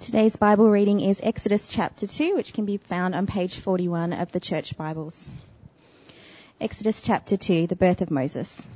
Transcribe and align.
Today's 0.00 0.34
Bible 0.34 0.70
reading 0.70 1.00
is 1.00 1.20
Exodus 1.22 1.68
chapter 1.68 2.06
2, 2.06 2.34
which 2.34 2.54
can 2.54 2.64
be 2.64 2.78
found 2.78 3.14
on 3.14 3.26
page 3.26 3.58
41 3.58 4.14
of 4.14 4.32
the 4.32 4.40
Church 4.40 4.74
Bibles. 4.74 5.28
Exodus 6.58 7.02
chapter 7.02 7.36
2, 7.36 7.66
the 7.66 7.76
birth 7.76 8.00
of 8.00 8.10
Moses. 8.10 8.66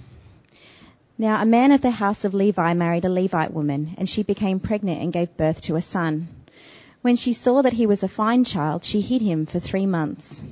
Now 1.17 1.41
a 1.41 1.47
man 1.47 1.73
of 1.73 1.81
the 1.81 1.91
house 1.91 2.27
of 2.27 2.35
Levi 2.35 2.75
married 2.75 3.07
a 3.07 3.09
Levite 3.09 3.55
woman, 3.55 3.95
and 3.97 4.07
she 4.07 4.23
became 4.23 4.61
pregnant 4.61 5.01
and 5.01 5.15
gave 5.15 5.35
birth 5.35 5.63
to 5.63 5.77
a 5.77 5.81
son. 5.81 6.29
When 7.01 7.17
she 7.17 7.33
saw 7.33 7.63
that 7.63 7.73
he 7.73 7.87
was 7.87 8.03
a 8.03 8.09
fine 8.09 8.45
child, 8.45 8.85
she 8.85 9.01
hid 9.01 9.23
him 9.23 9.47
for 9.47 9.59
three 9.59 9.87
months. 9.87 10.43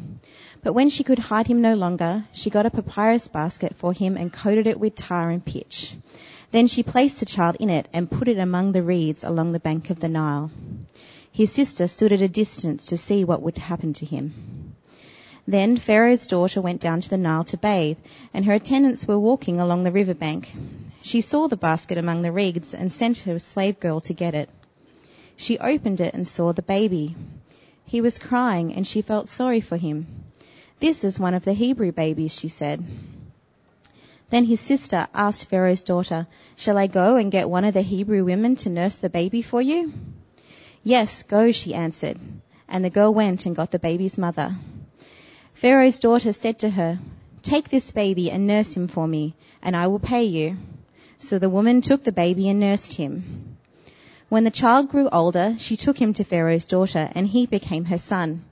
But 0.63 0.73
when 0.73 0.89
she 0.89 1.05
could 1.05 1.19
hide 1.19 1.49
him 1.49 1.61
no 1.61 1.75
longer, 1.75 2.25
she 2.33 2.49
got 2.49 2.65
a 2.65 2.71
papyrus 2.71 3.29
basket 3.29 3.77
for 3.77 3.93
him 3.93 4.17
and 4.17 4.33
coated 4.33 4.67
it 4.67 4.81
with 4.81 4.95
tar 4.95 5.29
and 5.29 5.45
pitch. 5.45 5.95
Then 6.53 6.67
she 6.69 6.83
placed 6.83 7.19
the 7.19 7.27
child 7.27 7.57
in 7.61 7.71
it 7.71 7.89
and 7.95 8.11
put 8.11 8.29
it 8.29 8.39
among 8.39 8.73
the 8.73 8.83
reeds 8.83 9.25
along 9.25 9.53
the 9.53 9.59
bank 9.59 9.89
of 9.89 10.01
the 10.01 10.09
Nile. 10.09 10.51
His 11.33 11.51
sister 11.51 11.89
stood 11.89 12.13
at 12.13 12.21
a 12.21 12.29
distance 12.29 12.87
to 12.87 12.99
see 12.99 13.25
what 13.25 13.41
would 13.41 13.57
happen 13.57 13.95
to 13.95 14.07
him. 14.07 14.75
Then 15.49 15.79
Pharaoh's 15.79 16.27
daughter 16.27 16.61
went 16.61 16.83
down 16.83 17.01
to 17.01 17.09
the 17.09 17.17
Nile 17.17 17.45
to 17.45 17.57
bathe, 17.57 17.97
and 18.35 18.45
her 18.45 18.53
attendants 18.53 19.09
were 19.09 19.19
walking 19.19 19.61
along 19.61 19.83
the 19.83 19.91
river 19.91 20.13
bank. 20.13 20.55
She 21.01 21.23
saw 21.23 21.49
the 21.49 21.57
basket 21.57 21.97
among 21.97 22.21
the 22.21 22.31
reeds 22.31 22.75
and 22.75 22.93
sent 22.93 23.19
her 23.19 23.39
slave 23.39 23.81
girl 23.81 24.01
to 24.03 24.13
get 24.13 24.35
it. 24.35 24.51
She 25.37 25.59
opened 25.59 26.03
it 26.03 26.13
and 26.13 26.29
saw 26.29 26.53
the 26.53 26.63
baby. 26.63 27.17
He 27.87 28.03
was 28.03 28.19
crying, 28.19 28.75
and 28.75 28.87
she 28.87 29.01
felt 29.01 29.29
sorry 29.29 29.63
for 29.63 29.79
him. 29.79 30.07
This 30.81 31.03
is 31.03 31.19
one 31.19 31.35
of 31.35 31.45
the 31.45 31.55
Hebrew 31.55 31.93
babies, 31.93 32.39
she 32.39 32.49
said. 32.49 32.85
Then 34.33 34.47
his 34.47 34.61
sister 34.61 35.09
asked 35.15 35.51
Pharaoh's 35.51 35.83
daughter, 35.83 36.27
Shall 36.57 36.79
I 36.79 36.87
go 36.87 37.17
and 37.17 37.31
get 37.31 37.51
one 37.51 37.67
of 37.67 37.75
the 37.75 37.83
Hebrew 37.83 38.25
women 38.25 38.57
to 38.57 38.71
nurse 38.71 38.97
the 38.97 39.11
baby 39.11 39.43
for 39.43 39.61
you? 39.61 39.93
Yes, 40.83 41.23
go, 41.23 41.53
she 41.53 41.75
answered. 41.75 42.19
And 42.67 42.83
the 42.83 42.89
girl 42.89 43.13
went 43.13 43.45
and 43.45 43.55
got 43.55 43.71
the 43.71 43.79
baby's 43.79 44.17
mother. 44.17 44.57
Pharaoh's 45.53 45.99
daughter 45.99 46.33
said 46.33 46.61
to 46.61 46.71
her, 46.71 46.99
Take 47.43 47.69
this 47.69 47.91
baby 47.91 48.31
and 48.31 48.47
nurse 48.47 48.75
him 48.75 48.89
for 48.89 49.07
me, 49.07 49.35
and 49.63 49.77
I 49.77 49.89
will 49.89 49.99
pay 49.99 50.25
you. 50.25 50.57
So 51.19 51.39
the 51.39 51.51
woman 51.51 51.83
took 51.83 52.03
the 52.03 52.11
baby 52.11 52.49
and 52.49 52.59
nursed 52.59 52.95
him. 52.95 53.59
When 54.31 54.45
the 54.45 54.51
child 54.63 54.89
grew 54.89 55.11
older, 55.11 55.57
she 55.59 55.77
took 55.77 56.01
him 56.01 56.15
to 56.15 56.25
Pharaoh's 56.25 56.65
daughter, 56.65 57.11
and 57.15 57.27
he 57.29 57.45
became 57.45 57.85
her 57.85 57.99
son. 57.99 58.47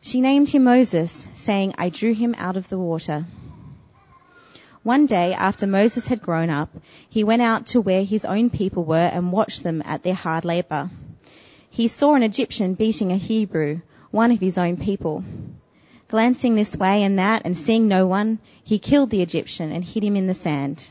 She 0.00 0.20
named 0.20 0.50
him 0.50 0.62
Moses, 0.62 1.26
saying, 1.34 1.74
I 1.76 1.88
drew 1.88 2.14
him 2.14 2.36
out 2.38 2.56
of 2.56 2.68
the 2.68 2.78
water. 2.78 3.24
One 4.84 5.06
day, 5.06 5.32
after 5.32 5.64
Moses 5.64 6.08
had 6.08 6.22
grown 6.22 6.50
up, 6.50 6.68
he 7.08 7.22
went 7.22 7.40
out 7.40 7.66
to 7.66 7.80
where 7.80 8.02
his 8.02 8.24
own 8.24 8.50
people 8.50 8.82
were 8.82 8.96
and 9.12 9.30
watched 9.30 9.62
them 9.62 9.80
at 9.84 10.02
their 10.02 10.12
hard 10.14 10.44
labor. 10.44 10.90
He 11.70 11.86
saw 11.86 12.16
an 12.16 12.24
Egyptian 12.24 12.74
beating 12.74 13.12
a 13.12 13.16
Hebrew, 13.16 13.82
one 14.10 14.32
of 14.32 14.40
his 14.40 14.58
own 14.58 14.76
people. 14.76 15.22
Glancing 16.08 16.56
this 16.56 16.76
way 16.76 17.04
and 17.04 17.20
that 17.20 17.42
and 17.44 17.56
seeing 17.56 17.86
no 17.86 18.08
one, 18.08 18.40
he 18.64 18.80
killed 18.80 19.10
the 19.10 19.22
Egyptian 19.22 19.70
and 19.70 19.84
hid 19.84 20.02
him 20.02 20.16
in 20.16 20.26
the 20.26 20.34
sand. 20.34 20.90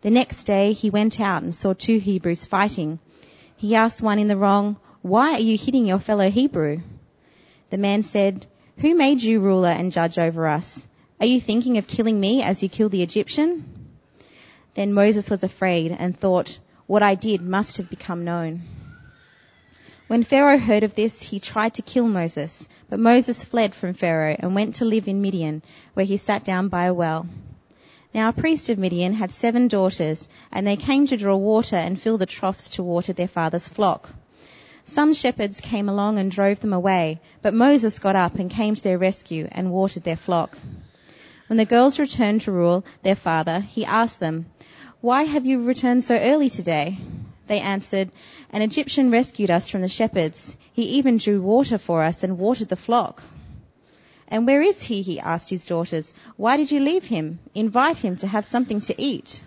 The 0.00 0.10
next 0.10 0.44
day, 0.44 0.72
he 0.72 0.88
went 0.88 1.20
out 1.20 1.42
and 1.42 1.54
saw 1.54 1.74
two 1.74 1.98
Hebrews 1.98 2.46
fighting. 2.46 2.98
He 3.56 3.74
asked 3.74 4.00
one 4.00 4.18
in 4.18 4.28
the 4.28 4.38
wrong, 4.38 4.76
Why 5.02 5.34
are 5.34 5.40
you 5.40 5.58
hitting 5.58 5.84
your 5.84 5.98
fellow 5.98 6.30
Hebrew? 6.30 6.80
The 7.68 7.76
man 7.76 8.04
said, 8.04 8.46
Who 8.78 8.94
made 8.94 9.22
you 9.22 9.40
ruler 9.40 9.68
and 9.68 9.92
judge 9.92 10.18
over 10.18 10.46
us? 10.46 10.87
Are 11.20 11.26
you 11.26 11.40
thinking 11.40 11.78
of 11.78 11.88
killing 11.88 12.20
me 12.20 12.42
as 12.42 12.62
you 12.62 12.68
killed 12.68 12.92
the 12.92 13.02
Egyptian? 13.02 13.64
Then 14.74 14.92
Moses 14.92 15.28
was 15.28 15.42
afraid 15.42 15.90
and 15.98 16.16
thought, 16.16 16.58
what 16.86 17.02
I 17.02 17.16
did 17.16 17.42
must 17.42 17.78
have 17.78 17.90
become 17.90 18.24
known. 18.24 18.62
When 20.06 20.22
Pharaoh 20.22 20.58
heard 20.58 20.84
of 20.84 20.94
this, 20.94 21.20
he 21.20 21.40
tried 21.40 21.74
to 21.74 21.82
kill 21.82 22.06
Moses, 22.06 22.68
but 22.88 23.00
Moses 23.00 23.42
fled 23.42 23.74
from 23.74 23.94
Pharaoh 23.94 24.36
and 24.38 24.54
went 24.54 24.76
to 24.76 24.84
live 24.84 25.08
in 25.08 25.20
Midian, 25.20 25.62
where 25.94 26.06
he 26.06 26.16
sat 26.18 26.44
down 26.44 26.68
by 26.68 26.84
a 26.84 26.94
well. 26.94 27.26
Now 28.14 28.28
a 28.28 28.32
priest 28.32 28.68
of 28.68 28.78
Midian 28.78 29.12
had 29.12 29.32
seven 29.32 29.66
daughters, 29.66 30.28
and 30.52 30.64
they 30.64 30.76
came 30.76 31.08
to 31.08 31.16
draw 31.16 31.36
water 31.36 31.76
and 31.76 32.00
fill 32.00 32.18
the 32.18 32.26
troughs 32.26 32.70
to 32.70 32.84
water 32.84 33.12
their 33.12 33.26
father's 33.26 33.66
flock. 33.66 34.08
Some 34.84 35.12
shepherds 35.14 35.60
came 35.60 35.88
along 35.88 36.18
and 36.18 36.30
drove 36.30 36.60
them 36.60 36.72
away, 36.72 37.20
but 37.42 37.52
Moses 37.54 37.98
got 37.98 38.14
up 38.14 38.36
and 38.36 38.48
came 38.48 38.76
to 38.76 38.82
their 38.82 38.98
rescue 38.98 39.48
and 39.50 39.72
watered 39.72 40.04
their 40.04 40.16
flock. 40.16 40.56
When 41.48 41.56
the 41.56 41.64
girls 41.64 41.98
returned 41.98 42.42
to 42.42 42.52
Reuel, 42.52 42.84
their 43.02 43.16
father, 43.16 43.60
he 43.60 43.86
asked 43.86 44.20
them, 44.20 44.46
Why 45.00 45.22
have 45.22 45.46
you 45.46 45.62
returned 45.62 46.04
so 46.04 46.14
early 46.14 46.50
today? 46.50 46.98
They 47.46 47.60
answered, 47.60 48.10
An 48.50 48.60
Egyptian 48.60 49.10
rescued 49.10 49.50
us 49.50 49.70
from 49.70 49.80
the 49.80 49.88
shepherds. 49.88 50.58
He 50.74 50.98
even 50.98 51.16
drew 51.16 51.40
water 51.40 51.78
for 51.78 52.02
us 52.02 52.22
and 52.22 52.38
watered 52.38 52.68
the 52.68 52.76
flock. 52.76 53.22
And 54.28 54.46
where 54.46 54.60
is 54.60 54.82
he? 54.82 55.00
He 55.00 55.20
asked 55.20 55.48
his 55.48 55.64
daughters. 55.64 56.12
Why 56.36 56.58
did 56.58 56.70
you 56.70 56.80
leave 56.80 57.06
him? 57.06 57.38
Invite 57.54 57.96
him 57.96 58.16
to 58.16 58.26
have 58.26 58.44
something 58.44 58.80
to 58.82 59.00
eat. 59.00 59.42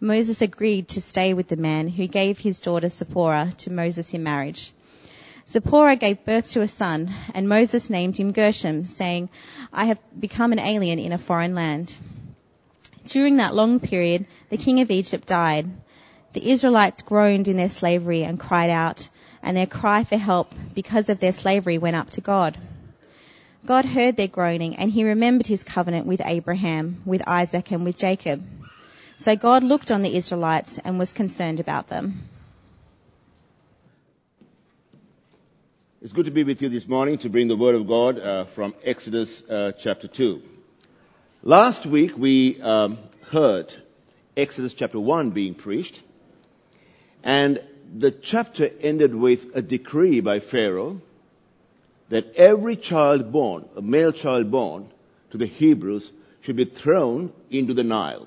Moses 0.00 0.42
agreed 0.42 0.88
to 0.88 1.00
stay 1.00 1.32
with 1.32 1.46
the 1.46 1.56
man 1.56 1.86
who 1.86 2.08
gave 2.08 2.40
his 2.40 2.58
daughter 2.58 2.88
Zipporah 2.88 3.52
to 3.58 3.72
Moses 3.72 4.12
in 4.14 4.24
marriage. 4.24 4.72
Zipporah 5.50 5.96
gave 5.96 6.24
birth 6.24 6.52
to 6.52 6.60
a 6.60 6.68
son, 6.68 7.12
and 7.34 7.48
Moses 7.48 7.90
named 7.90 8.16
him 8.16 8.30
Gershom, 8.30 8.84
saying, 8.84 9.30
I 9.72 9.86
have 9.86 9.98
become 10.16 10.52
an 10.52 10.60
alien 10.60 11.00
in 11.00 11.10
a 11.10 11.18
foreign 11.18 11.56
land. 11.56 11.92
During 13.06 13.38
that 13.38 13.56
long 13.56 13.80
period, 13.80 14.26
the 14.48 14.56
king 14.56 14.80
of 14.80 14.92
Egypt 14.92 15.26
died. 15.26 15.66
The 16.34 16.50
Israelites 16.50 17.02
groaned 17.02 17.48
in 17.48 17.56
their 17.56 17.68
slavery 17.68 18.22
and 18.22 18.38
cried 18.38 18.70
out, 18.70 19.08
and 19.42 19.56
their 19.56 19.66
cry 19.66 20.04
for 20.04 20.16
help 20.16 20.52
because 20.72 21.08
of 21.08 21.18
their 21.18 21.32
slavery 21.32 21.78
went 21.78 21.96
up 21.96 22.10
to 22.10 22.20
God. 22.20 22.56
God 23.66 23.84
heard 23.84 24.16
their 24.16 24.28
groaning, 24.28 24.76
and 24.76 24.88
he 24.88 25.02
remembered 25.02 25.48
his 25.48 25.64
covenant 25.64 26.06
with 26.06 26.22
Abraham, 26.24 27.02
with 27.04 27.26
Isaac, 27.26 27.72
and 27.72 27.82
with 27.82 27.96
Jacob. 27.96 28.40
So 29.16 29.34
God 29.34 29.64
looked 29.64 29.90
on 29.90 30.02
the 30.02 30.16
Israelites 30.16 30.78
and 30.78 30.96
was 30.96 31.12
concerned 31.12 31.58
about 31.58 31.88
them. 31.88 32.20
It's 36.02 36.14
good 36.14 36.24
to 36.24 36.30
be 36.30 36.44
with 36.44 36.62
you 36.62 36.70
this 36.70 36.88
morning 36.88 37.18
to 37.18 37.28
bring 37.28 37.48
the 37.48 37.58
Word 37.58 37.74
of 37.74 37.86
God 37.86 38.18
uh, 38.18 38.44
from 38.44 38.74
Exodus 38.82 39.42
uh, 39.42 39.72
chapter 39.72 40.08
2. 40.08 40.40
Last 41.42 41.84
week 41.84 42.16
we 42.16 42.58
um, 42.62 42.96
heard 43.28 43.74
Exodus 44.34 44.72
chapter 44.72 44.98
1 44.98 45.32
being 45.32 45.54
preached, 45.54 46.02
and 47.22 47.62
the 47.94 48.10
chapter 48.10 48.70
ended 48.80 49.14
with 49.14 49.54
a 49.54 49.60
decree 49.60 50.20
by 50.20 50.40
Pharaoh 50.40 51.02
that 52.08 52.34
every 52.34 52.76
child 52.76 53.30
born, 53.30 53.68
a 53.76 53.82
male 53.82 54.12
child 54.12 54.50
born 54.50 54.88
to 55.32 55.36
the 55.36 55.44
Hebrews, 55.44 56.10
should 56.40 56.56
be 56.56 56.64
thrown 56.64 57.30
into 57.50 57.74
the 57.74 57.84
Nile. 57.84 58.26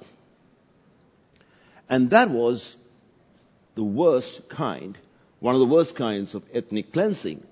And 1.89 2.11
that 2.11 2.29
was 2.29 2.77
the 3.73 3.83
worst 3.83 4.47
kind, 4.47 4.95
one 5.39 5.55
of 5.55 5.59
the 5.59 5.65
worst 5.65 5.95
kinds 5.95 6.35
of 6.35 6.43
ethnic 6.53 6.93
cleansing 6.93 7.43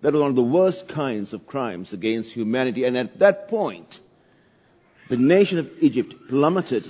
that 0.00 0.12
was 0.12 0.20
one 0.20 0.30
of 0.30 0.36
the 0.36 0.42
worst 0.42 0.88
kinds 0.88 1.32
of 1.32 1.46
crimes 1.46 1.92
against 1.92 2.32
humanity. 2.32 2.84
And 2.84 2.96
at 2.96 3.18
that 3.18 3.48
point, 3.48 4.00
the 5.08 5.16
nation 5.16 5.58
of 5.58 5.70
Egypt 5.80 6.28
plummeted 6.28 6.84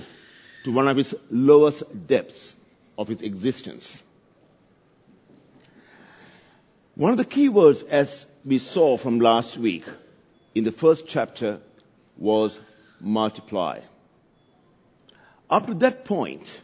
to 0.63 0.71
one 0.71 0.87
of 0.87 0.97
its 0.97 1.13
lowest 1.31 1.83
depths 2.07 2.55
of 2.97 3.09
its 3.09 3.21
existence. 3.21 4.01
One 6.95 7.11
of 7.11 7.17
the 7.17 7.25
key 7.25 7.49
words, 7.49 7.81
as 7.83 8.25
we 8.45 8.59
saw 8.59 8.97
from 8.97 9.19
last 9.19 9.57
week 9.57 9.85
in 10.53 10.65
the 10.65 10.71
first 10.71 11.07
chapter, 11.07 11.59
was 12.17 12.59
multiply. 12.99 13.79
Up 15.49 15.67
to 15.67 15.73
that 15.75 16.05
point, 16.05 16.61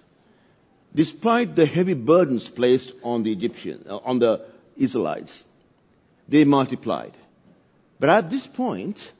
despite 0.93 1.55
the 1.55 1.65
heavy 1.65 1.93
burdens 1.93 2.47
placed 2.49 2.91
on 3.01 3.23
the 3.23 3.31
Egyptians, 3.31 3.87
uh, 3.87 3.97
on 3.97 4.19
the 4.19 4.45
Israelites, 4.77 5.45
they 6.27 6.43
multiplied. 6.43 7.13
But 7.99 8.09
at 8.09 8.29
this 8.29 8.45
point, 8.47 9.11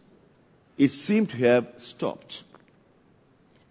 it 0.78 0.90
seemed 0.90 1.30
to 1.32 1.38
have 1.38 1.68
stopped. 1.78 2.44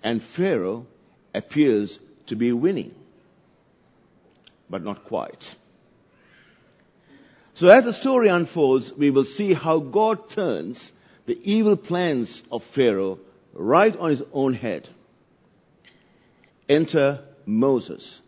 And 0.03 0.23
Pharaoh 0.23 0.87
appears 1.35 1.99
to 2.27 2.37
be 2.37 2.53
winning. 2.53 2.95
But 4.71 4.83
not 4.83 5.05
quite. 5.05 5.57
So 7.55 7.69
as 7.69 7.85
the 7.85 7.93
story 7.93 8.29
unfolds, 8.29 8.93
we 8.93 9.11
will 9.11 9.25
see 9.25 9.53
how 9.53 9.79
God 9.79 10.29
turns 10.31 10.93
the 11.27 11.39
evil 11.43 11.77
plans 11.77 12.43
of 12.51 12.65
Pharaoh 12.65 13.19
right 13.53 13.97
on 13.97 14.11
his 14.11 14.23
own 14.33 14.53
head. 14.53 14.89
Enter 16.69 17.21
Moses, 17.47 18.21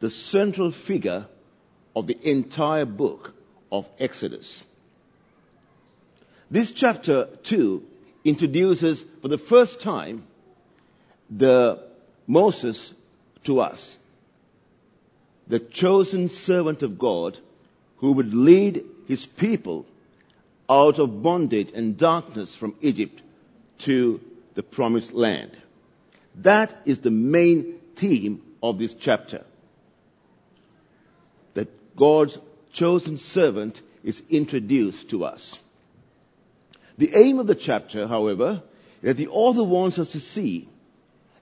the 0.00 0.10
central 0.10 0.70
figure 0.70 1.26
of 1.94 2.06
the 2.06 2.18
entire 2.22 2.86
book 2.86 3.34
of 3.72 3.88
Exodus. 3.98 4.62
This 6.50 6.70
chapter 6.70 7.24
2 7.44 7.82
introduces 8.24 9.02
for 9.22 9.28
the 9.28 9.38
first 9.38 9.80
time 9.80 10.24
the 11.30 11.82
Moses 12.26 12.92
to 13.44 13.60
us, 13.60 13.96
the 15.48 15.58
chosen 15.58 16.28
servant 16.28 16.82
of 16.82 16.98
God 16.98 17.38
who 17.96 18.12
would 18.12 18.34
lead 18.34 18.84
his 19.08 19.24
people 19.24 19.86
out 20.68 20.98
of 20.98 21.22
bondage 21.22 21.72
and 21.74 21.96
darkness 21.96 22.54
from 22.54 22.74
Egypt 22.82 23.22
to 23.78 24.20
the 24.54 24.62
promised 24.62 25.14
land. 25.14 25.56
That 26.36 26.76
is 26.84 26.98
the 26.98 27.10
main 27.10 27.78
theme 27.96 28.42
of 28.62 28.78
this 28.78 28.94
chapter. 28.94 29.44
That 31.54 31.96
God's 31.96 32.38
chosen 32.72 33.16
servant 33.16 33.80
is 34.02 34.22
introduced 34.30 35.10
to 35.10 35.24
us. 35.24 35.58
The 36.98 37.14
aim 37.14 37.38
of 37.38 37.46
the 37.46 37.54
chapter, 37.54 38.06
however, 38.06 38.62
is 39.02 39.08
that 39.08 39.16
the 39.16 39.28
author 39.28 39.64
wants 39.64 39.98
us 39.98 40.12
to 40.12 40.20
see 40.20 40.68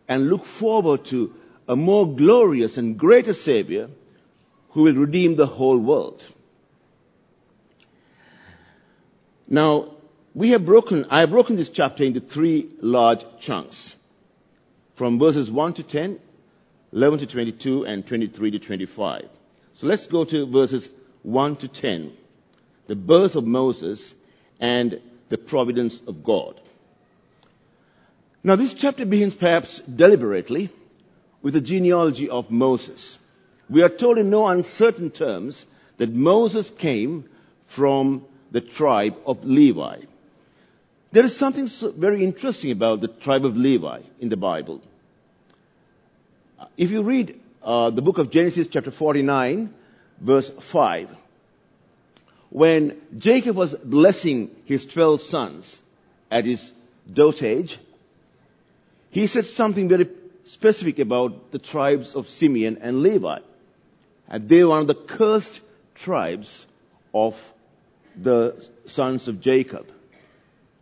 and 0.08 0.28
look 0.30 0.44
forward 0.44 1.04
to 1.06 1.34
a 1.68 1.76
more 1.76 2.06
glorious 2.06 2.78
and 2.78 2.98
greater 2.98 3.32
Savior 3.32 3.88
who 4.70 4.82
will 4.82 4.94
redeem 4.94 5.36
the 5.36 5.46
whole 5.46 5.78
world. 5.78 6.24
Now, 9.48 9.92
we 10.34 10.50
have 10.50 10.64
broken, 10.64 11.06
I 11.10 11.20
have 11.20 11.30
broken 11.30 11.56
this 11.56 11.68
chapter 11.68 12.04
into 12.04 12.20
three 12.20 12.68
large 12.80 13.24
chunks. 13.40 13.96
From 14.94 15.18
verses 15.18 15.50
1 15.50 15.74
to 15.74 15.82
10, 15.82 16.18
11 16.92 17.18
to 17.20 17.26
22, 17.26 17.84
and 17.84 18.06
23 18.06 18.50
to 18.52 18.58
25. 18.58 19.28
So 19.74 19.86
let's 19.86 20.06
go 20.06 20.24
to 20.24 20.46
verses 20.46 20.88
1 21.22 21.56
to 21.56 21.68
10. 21.68 22.12
The 22.86 22.96
birth 22.96 23.36
of 23.36 23.46
Moses 23.46 24.14
and 24.58 25.00
the 25.28 25.38
providence 25.38 26.00
of 26.06 26.24
God. 26.24 26.60
Now 28.42 28.56
this 28.56 28.74
chapter 28.74 29.04
begins 29.04 29.34
perhaps 29.34 29.78
deliberately 29.80 30.70
with 31.42 31.54
the 31.54 31.60
genealogy 31.60 32.28
of 32.28 32.50
Moses. 32.50 33.18
We 33.68 33.82
are 33.82 33.88
told 33.88 34.18
in 34.18 34.30
no 34.30 34.48
uncertain 34.48 35.10
terms 35.10 35.64
that 35.98 36.10
Moses 36.12 36.70
came 36.70 37.28
from 37.66 38.24
the 38.50 38.60
tribe 38.60 39.16
of 39.26 39.44
Levi. 39.44 40.00
There 41.12 41.24
is 41.24 41.36
something 41.36 41.68
very 41.96 42.24
interesting 42.24 42.70
about 42.70 43.00
the 43.00 43.08
tribe 43.08 43.44
of 43.44 43.56
Levi 43.56 44.00
in 44.20 44.28
the 44.28 44.36
Bible. 44.36 44.80
If 46.76 46.90
you 46.90 47.02
read 47.02 47.38
uh, 47.62 47.90
the 47.90 48.02
book 48.02 48.18
of 48.18 48.30
Genesis 48.30 48.66
chapter 48.66 48.90
49 48.90 49.74
verse 50.20 50.50
5, 50.50 51.08
when 52.50 53.00
Jacob 53.16 53.56
was 53.56 53.74
blessing 53.74 54.50
his 54.64 54.84
12 54.86 55.22
sons 55.22 55.82
at 56.30 56.44
his 56.44 56.72
dotage, 57.12 57.78
he 59.10 59.26
said 59.26 59.44
something 59.44 59.88
very 59.88 60.08
specific 60.44 60.98
about 60.98 61.50
the 61.52 61.58
tribes 61.58 62.14
of 62.14 62.28
Simeon 62.28 62.78
and 62.80 63.02
Levi. 63.02 63.38
And 64.28 64.48
they 64.48 64.62
were 64.62 64.70
one 64.70 64.80
of 64.80 64.86
the 64.86 64.94
cursed 64.94 65.60
tribes 65.94 66.66
of 67.14 67.40
the 68.16 68.64
sons 68.86 69.28
of 69.28 69.40
Jacob. 69.40 69.86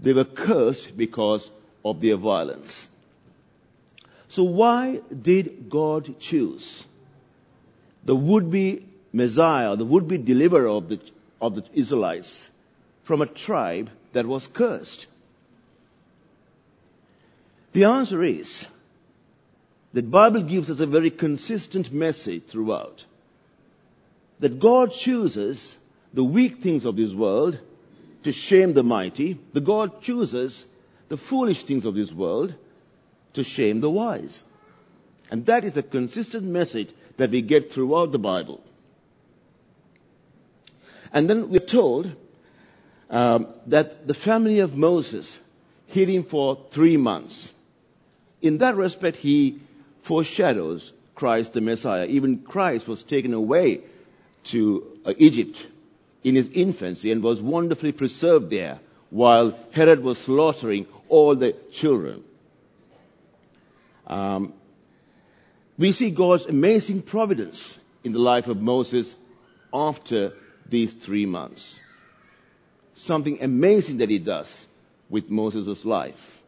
They 0.00 0.12
were 0.12 0.24
cursed 0.24 0.96
because 0.96 1.50
of 1.84 2.00
their 2.00 2.16
violence. 2.16 2.88
So 4.28 4.44
why 4.44 5.00
did 5.22 5.70
God 5.70 6.20
choose 6.20 6.84
the 8.04 8.14
would-be 8.14 8.87
Messiah, 9.12 9.76
the 9.76 9.84
would-be 9.84 10.18
deliverer 10.18 10.68
of 10.68 10.88
the, 10.88 11.00
of 11.40 11.54
the 11.54 11.64
Israelites 11.72 12.50
from 13.04 13.22
a 13.22 13.26
tribe 13.26 13.90
that 14.12 14.26
was 14.26 14.46
cursed? 14.46 15.06
The 17.72 17.84
answer 17.84 18.22
is 18.22 18.66
that 19.92 20.02
the 20.02 20.08
Bible 20.08 20.42
gives 20.42 20.70
us 20.70 20.80
a 20.80 20.86
very 20.86 21.10
consistent 21.10 21.92
message 21.92 22.44
throughout. 22.46 23.04
That 24.40 24.60
God 24.60 24.92
chooses 24.92 25.76
the 26.12 26.24
weak 26.24 26.58
things 26.58 26.84
of 26.84 26.96
this 26.96 27.12
world 27.12 27.58
to 28.24 28.32
shame 28.32 28.74
the 28.74 28.82
mighty. 28.82 29.38
The 29.52 29.60
God 29.60 30.02
chooses 30.02 30.66
the 31.08 31.16
foolish 31.16 31.64
things 31.64 31.86
of 31.86 31.94
this 31.94 32.12
world 32.12 32.54
to 33.34 33.44
shame 33.44 33.80
the 33.80 33.90
wise. 33.90 34.44
And 35.30 35.46
that 35.46 35.64
is 35.64 35.76
a 35.76 35.82
consistent 35.82 36.44
message 36.44 36.90
that 37.16 37.30
we 37.30 37.42
get 37.42 37.72
throughout 37.72 38.12
the 38.12 38.18
Bible. 38.18 38.62
And 41.12 41.28
then 41.28 41.50
we're 41.50 41.60
told 41.60 42.14
um, 43.10 43.48
that 43.66 44.06
the 44.06 44.14
family 44.14 44.60
of 44.60 44.76
Moses 44.76 45.38
hid 45.86 46.08
him 46.08 46.24
for 46.24 46.58
three 46.70 46.96
months. 46.96 47.50
In 48.42 48.58
that 48.58 48.76
respect, 48.76 49.16
he 49.16 49.58
foreshadows 50.02 50.92
Christ 51.14 51.54
the 51.54 51.60
Messiah. 51.60 52.06
Even 52.06 52.38
Christ 52.38 52.86
was 52.86 53.02
taken 53.02 53.34
away 53.34 53.80
to 54.44 54.86
uh, 55.04 55.14
Egypt 55.18 55.66
in 56.22 56.34
his 56.34 56.48
infancy 56.48 57.10
and 57.10 57.22
was 57.22 57.40
wonderfully 57.40 57.92
preserved 57.92 58.50
there 58.50 58.78
while 59.10 59.58
Herod 59.72 60.02
was 60.02 60.18
slaughtering 60.18 60.86
all 61.08 61.34
the 61.34 61.52
children. 61.72 62.22
Um, 64.06 64.52
we 65.78 65.92
see 65.92 66.10
God's 66.10 66.46
amazing 66.46 67.02
providence 67.02 67.78
in 68.04 68.12
the 68.12 68.18
life 68.18 68.48
of 68.48 68.60
Moses 68.60 69.14
after 69.72 70.32
these 70.68 70.92
three 70.92 71.26
months. 71.26 71.78
Something 72.94 73.42
amazing 73.42 73.98
that 73.98 74.10
he 74.10 74.18
does 74.18 74.66
with 75.08 75.30
Moses' 75.30 75.84
life. 75.84 76.42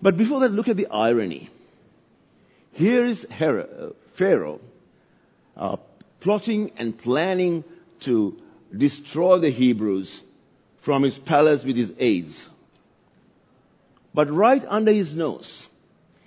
But 0.00 0.16
before 0.16 0.40
that, 0.40 0.52
look 0.52 0.68
at 0.68 0.76
the 0.76 0.88
irony. 0.88 1.48
Here 2.72 3.04
is 3.04 3.26
Herod, 3.30 3.68
uh, 3.78 3.90
Pharaoh 4.14 4.60
uh, 5.56 5.76
plotting 6.20 6.72
and 6.76 6.96
planning 6.96 7.64
to 8.00 8.36
destroy 8.76 9.38
the 9.38 9.50
Hebrews 9.50 10.22
from 10.80 11.02
his 11.02 11.18
palace 11.18 11.64
with 11.64 11.76
his 11.76 11.92
aides. 11.98 12.48
But 14.12 14.30
right 14.30 14.64
under 14.66 14.92
his 14.92 15.14
nose, 15.14 15.68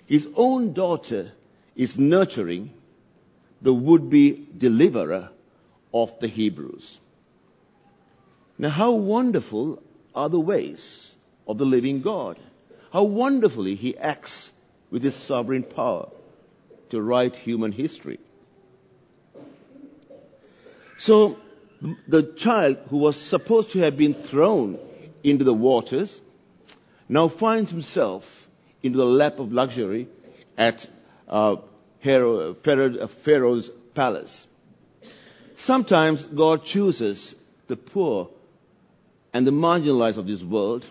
his 0.06 0.26
own 0.34 0.72
daughter 0.72 1.32
is 1.76 1.98
nurturing 1.98 2.72
the 3.62 3.72
would-be 3.72 4.46
deliverer 4.56 5.30
of 5.92 6.18
the 6.20 6.28
Hebrews. 6.28 7.00
Now 8.58 8.68
how 8.68 8.92
wonderful 8.92 9.82
are 10.14 10.28
the 10.28 10.40
ways 10.40 11.14
of 11.46 11.58
the 11.58 11.64
living 11.64 12.02
God. 12.02 12.38
How 12.92 13.04
wonderfully 13.04 13.74
he 13.74 13.96
acts 13.96 14.52
with 14.90 15.02
his 15.02 15.14
sovereign 15.14 15.62
power 15.62 16.08
to 16.90 17.00
write 17.00 17.36
human 17.36 17.72
history. 17.72 18.18
So 20.98 21.38
the 22.08 22.22
child 22.22 22.78
who 22.90 22.96
was 22.98 23.16
supposed 23.16 23.72
to 23.72 23.80
have 23.80 23.96
been 23.96 24.14
thrown 24.14 24.78
into 25.22 25.44
the 25.44 25.54
waters 25.54 26.20
now 27.08 27.28
finds 27.28 27.70
himself 27.70 28.48
into 28.82 28.98
the 28.98 29.06
lap 29.06 29.38
of 29.38 29.52
luxury 29.52 30.08
at 30.56 30.86
uh, 31.28 31.56
Pharaoh's 32.02 33.70
palace. 33.94 34.46
Sometimes 35.58 36.24
God 36.24 36.64
chooses 36.64 37.34
the 37.66 37.76
poor 37.76 38.30
and 39.32 39.44
the 39.44 39.50
marginalized 39.50 40.16
of 40.16 40.28
this 40.28 40.42
world 40.42 40.86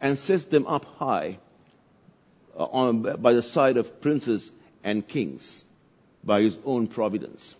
and 0.00 0.18
sets 0.18 0.44
them 0.44 0.66
up 0.66 0.84
high 0.98 1.38
uh, 2.58 2.64
on, 2.64 3.02
by 3.22 3.32
the 3.32 3.40
side 3.40 3.76
of 3.76 4.00
princes 4.00 4.50
and 4.82 5.06
kings 5.06 5.64
by 6.24 6.42
his 6.42 6.58
own 6.64 6.88
providence. 6.88 7.54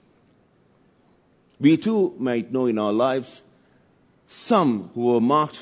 We 1.61 1.77
too 1.77 2.17
might 2.19 2.53
know 2.53 2.67
in 2.67 2.81
our 2.81 2.93
lives 2.93 3.41
some 4.27 4.91
who 4.95 5.05
were 5.13 5.21
marked 5.21 5.61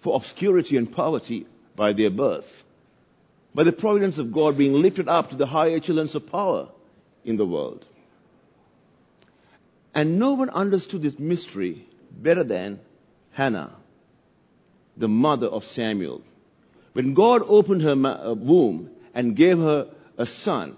for 0.00 0.14
obscurity 0.14 0.76
and 0.76 0.92
poverty 0.92 1.46
by 1.74 1.94
their 1.94 2.10
birth, 2.10 2.64
by 3.54 3.64
the 3.64 3.72
providence 3.72 4.18
of 4.18 4.30
God 4.30 4.58
being 4.58 4.74
lifted 4.74 5.08
up 5.08 5.30
to 5.30 5.36
the 5.36 5.46
high 5.46 5.70
echelons 5.70 6.14
of 6.14 6.30
power 6.30 6.68
in 7.24 7.38
the 7.38 7.46
world. 7.46 7.86
And 9.96 10.18
no 10.18 10.34
one 10.34 10.50
understood 10.50 11.00
this 11.00 11.18
mystery 11.18 11.86
better 12.10 12.44
than 12.44 12.80
Hannah, 13.32 13.74
the 14.94 15.08
mother 15.08 15.46
of 15.46 15.64
Samuel. 15.64 16.20
When 16.92 17.14
God 17.14 17.42
opened 17.48 17.80
her 17.80 17.92
uh, 17.92 18.34
womb 18.34 18.90
and 19.14 19.34
gave 19.34 19.58
her 19.58 19.88
a 20.18 20.26
son, 20.26 20.76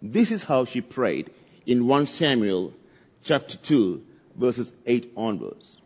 this 0.00 0.30
is 0.30 0.44
how 0.44 0.66
she 0.66 0.80
prayed 0.80 1.30
in 1.66 1.88
1 1.88 2.06
Samuel 2.06 2.72
chapter 3.24 3.56
2, 3.56 4.00
verses 4.36 4.72
8 4.86 5.14
onwards. 5.16 5.76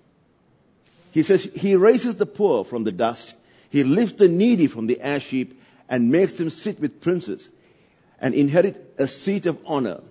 He 1.12 1.22
says, 1.22 1.44
He 1.44 1.74
raises 1.74 2.16
the 2.16 2.26
poor 2.26 2.64
from 2.64 2.84
the 2.84 2.92
dust. 2.92 3.34
He 3.70 3.82
lifts 3.82 4.18
the 4.18 4.28
needy 4.28 4.66
from 4.66 4.86
the 4.86 5.00
ash 5.00 5.24
heap 5.24 5.58
and 5.88 6.10
makes 6.10 6.34
them 6.34 6.50
sit 6.50 6.80
with 6.80 7.00
princes 7.00 7.48
and 8.20 8.34
inherit 8.34 8.94
a 8.98 9.08
seat 9.08 9.46
of 9.46 9.58
honor. 9.64 10.02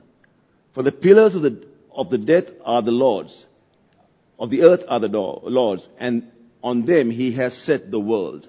For 0.74 0.82
the 0.82 0.92
pillars 0.92 1.36
of 1.36 1.44
the, 1.44 1.68
of 1.98 2.10
the 2.10 2.18
death 2.18 2.50
are 2.63 2.82
the 2.82 2.92
Lord's, 2.92 3.46
of 4.39 4.50
the 4.50 4.62
earth 4.62 4.86
are 4.88 5.00
the 5.00 5.10
Lord's, 5.10 5.89
and 6.00 6.32
on 6.63 6.86
them 6.86 7.10
he 7.10 7.32
has 7.34 7.54
set 7.58 7.92
the 7.92 8.00
world. 8.00 8.48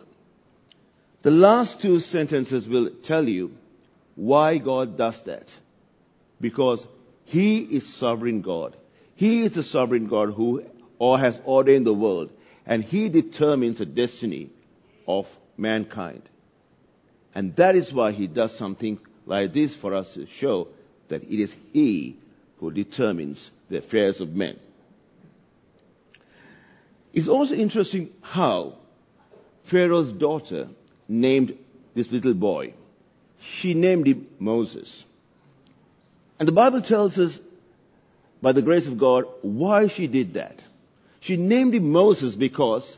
The 1.23 1.31
last 1.33 1.81
two 1.81 1.99
sentences 1.99 2.69
will 2.69 2.91
tell 3.03 3.29
you 3.29 3.57
why 4.15 4.59
God 4.59 4.97
does 4.97 5.23
that. 5.23 5.53
Because 6.41 6.87
he 7.25 7.59
is 7.59 7.87
sovereign 7.87 8.43
God. 8.43 8.77
He 9.17 9.43
is 9.43 9.53
the 9.53 9.63
sovereign 9.63 10.07
God 10.07 10.33
who 10.33 10.65
or 10.99 11.19
has 11.19 11.41
ordained 11.47 11.87
the 11.87 11.95
world, 11.95 12.31
and 12.67 12.83
He 12.83 13.09
determines 13.09 13.79
the 13.79 13.87
destiny 13.87 14.51
of 15.07 15.29
mankind. 15.57 16.23
And 17.35 17.55
that 17.57 17.77
is 17.77 17.93
why 17.93 18.13
He 18.13 18.27
does 18.27 18.57
something 18.57 18.99
like 19.27 19.53
this 19.53 19.75
for 19.75 19.95
us 19.95 20.15
to 20.15 20.27
show 20.27 20.69
that 21.09 21.23
it 21.25 21.41
is 21.41 21.55
He 21.73 22.17
who 22.61 22.71
determines 22.71 23.51
the 23.69 23.79
affairs 23.79 24.21
of 24.21 24.35
men. 24.35 24.59
It's 27.13 27.29
also 27.29 27.55
interesting 27.55 28.11
how 28.21 28.75
Pharaoh's 29.65 30.13
daughter 30.13 30.69
named 31.09 31.57
this 31.95 32.11
little 32.13 32.35
boy. 32.35 32.75
She 33.41 33.75
named 33.75 34.07
him 34.07 34.27
Moses. 34.39 35.05
And 36.39 36.47
the 36.47 36.53
Bible 36.53 36.81
tells 36.81 37.19
us, 37.19 37.41
by 38.41 38.53
the 38.53 38.63
grace 38.63 38.87
of 38.87 38.99
God, 38.99 39.25
why 39.43 39.89
she 39.89 40.07
did 40.07 40.35
that. 40.35 40.63
She 41.21 41.37
named 41.37 41.75
him 41.75 41.91
Moses 41.91 42.37
because 42.37 42.97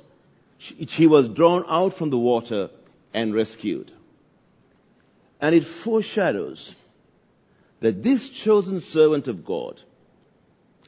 he 0.58 1.06
was 1.06 1.28
drawn 1.28 1.64
out 1.66 1.94
from 1.94 2.10
the 2.10 2.18
water 2.18 2.68
and 3.14 3.34
rescued. 3.34 3.90
And 5.40 5.54
it 5.54 5.64
foreshadows 5.64 6.74
that 7.80 8.02
this 8.02 8.28
chosen 8.28 8.80
servant 8.80 9.28
of 9.28 9.44
God 9.44 9.80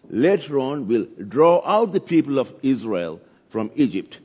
later 0.09 0.59
on 0.59 0.89
will 0.89 1.07
draw 1.29 1.63
out 1.65 1.93
the 1.93 2.01
people 2.01 2.39
of 2.39 2.53
Israel 2.63 3.21
from 3.51 3.71
Egypt 3.77 4.19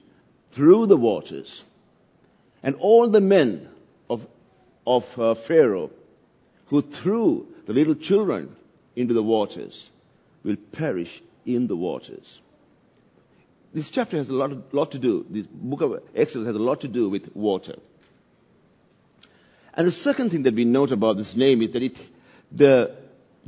through 0.52 0.88
the 0.88 0.98
waters. 0.98 1.64
And 2.64 2.76
all 2.76 3.08
the 3.08 3.22
men 3.22 3.70
of, 4.10 4.26
of 4.86 5.20
uh, 5.20 5.36
Pharaoh 5.36 5.92
who 6.68 6.82
threw 6.82 7.48
the 7.66 7.74
little 7.74 7.96
children 7.96 8.56
into 8.96 9.14
the 9.14 9.24
waters 9.24 9.90
will 10.44 10.58
perish 10.72 11.22
in 11.46 11.68
the 11.68 11.76
waters. 11.76 12.42
This 13.74 13.90
chapter 13.90 14.18
has 14.18 14.30
a 14.30 14.34
lot, 14.34 14.74
lot 14.74 14.92
to 14.92 15.00
do, 15.00 15.26
this 15.30 15.46
book 15.46 15.82
of 15.82 16.02
Exodus 16.16 16.48
has 16.48 16.56
a 16.56 16.60
lot 16.60 16.82
to 16.82 16.88
do 16.88 17.10
with 17.10 17.36
water. 17.36 17.76
And 19.74 19.86
the 19.86 19.92
second 19.92 20.32
thing 20.32 20.44
that 20.44 20.56
we 20.56 20.66
note 20.66 20.92
about 20.92 21.18
this 21.18 21.36
name 21.36 21.62
is 21.62 21.72
that 21.72 21.84
it, 21.84 21.98
the 22.52 22.96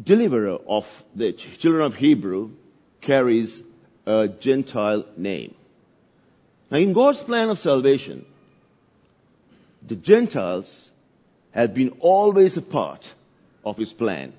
deliverer 0.01 0.60
of 0.68 1.03
the 1.15 1.34
children 1.34 1.84
of 1.84 1.96
Hebrew 1.96 2.51
carries 3.01 3.62
a 4.06 4.27
Gentile 4.27 5.06
name. 5.18 5.56
Now 6.72 6.77
in 6.77 6.94
God's 6.94 7.24
plan 7.24 7.50
of 7.50 7.60
salvation, 7.60 8.25
the 9.86 9.96
Gentiles 9.96 10.91
have 11.51 11.74
been 11.74 11.98
always 12.00 12.58
a 12.58 12.62
part 12.62 13.12
of 13.65 13.77
His 13.77 13.94
plan, 13.94 14.34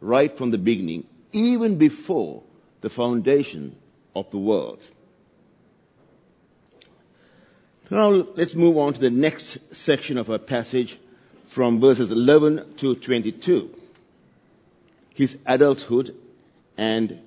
right 0.00 0.36
from 0.36 0.50
the 0.50 0.58
beginning, 0.58 1.06
even 1.32 1.76
before 1.76 2.42
the 2.80 2.90
foundation 2.90 3.76
of 4.14 4.30
the 4.30 4.38
world. 4.38 4.84
Now 7.90 8.08
let's 8.10 8.54
move 8.54 8.76
on 8.76 8.94
to 8.94 9.00
the 9.00 9.10
next 9.10 9.74
section 9.74 10.16
of 10.16 10.30
our 10.30 10.38
passage 10.38 10.98
from 11.46 11.80
verses 11.80 12.12
11 12.12 12.74
to 12.76 12.94
22. 12.94 13.79
His 15.20 15.36
adulthood 15.44 16.14
and 16.78 17.20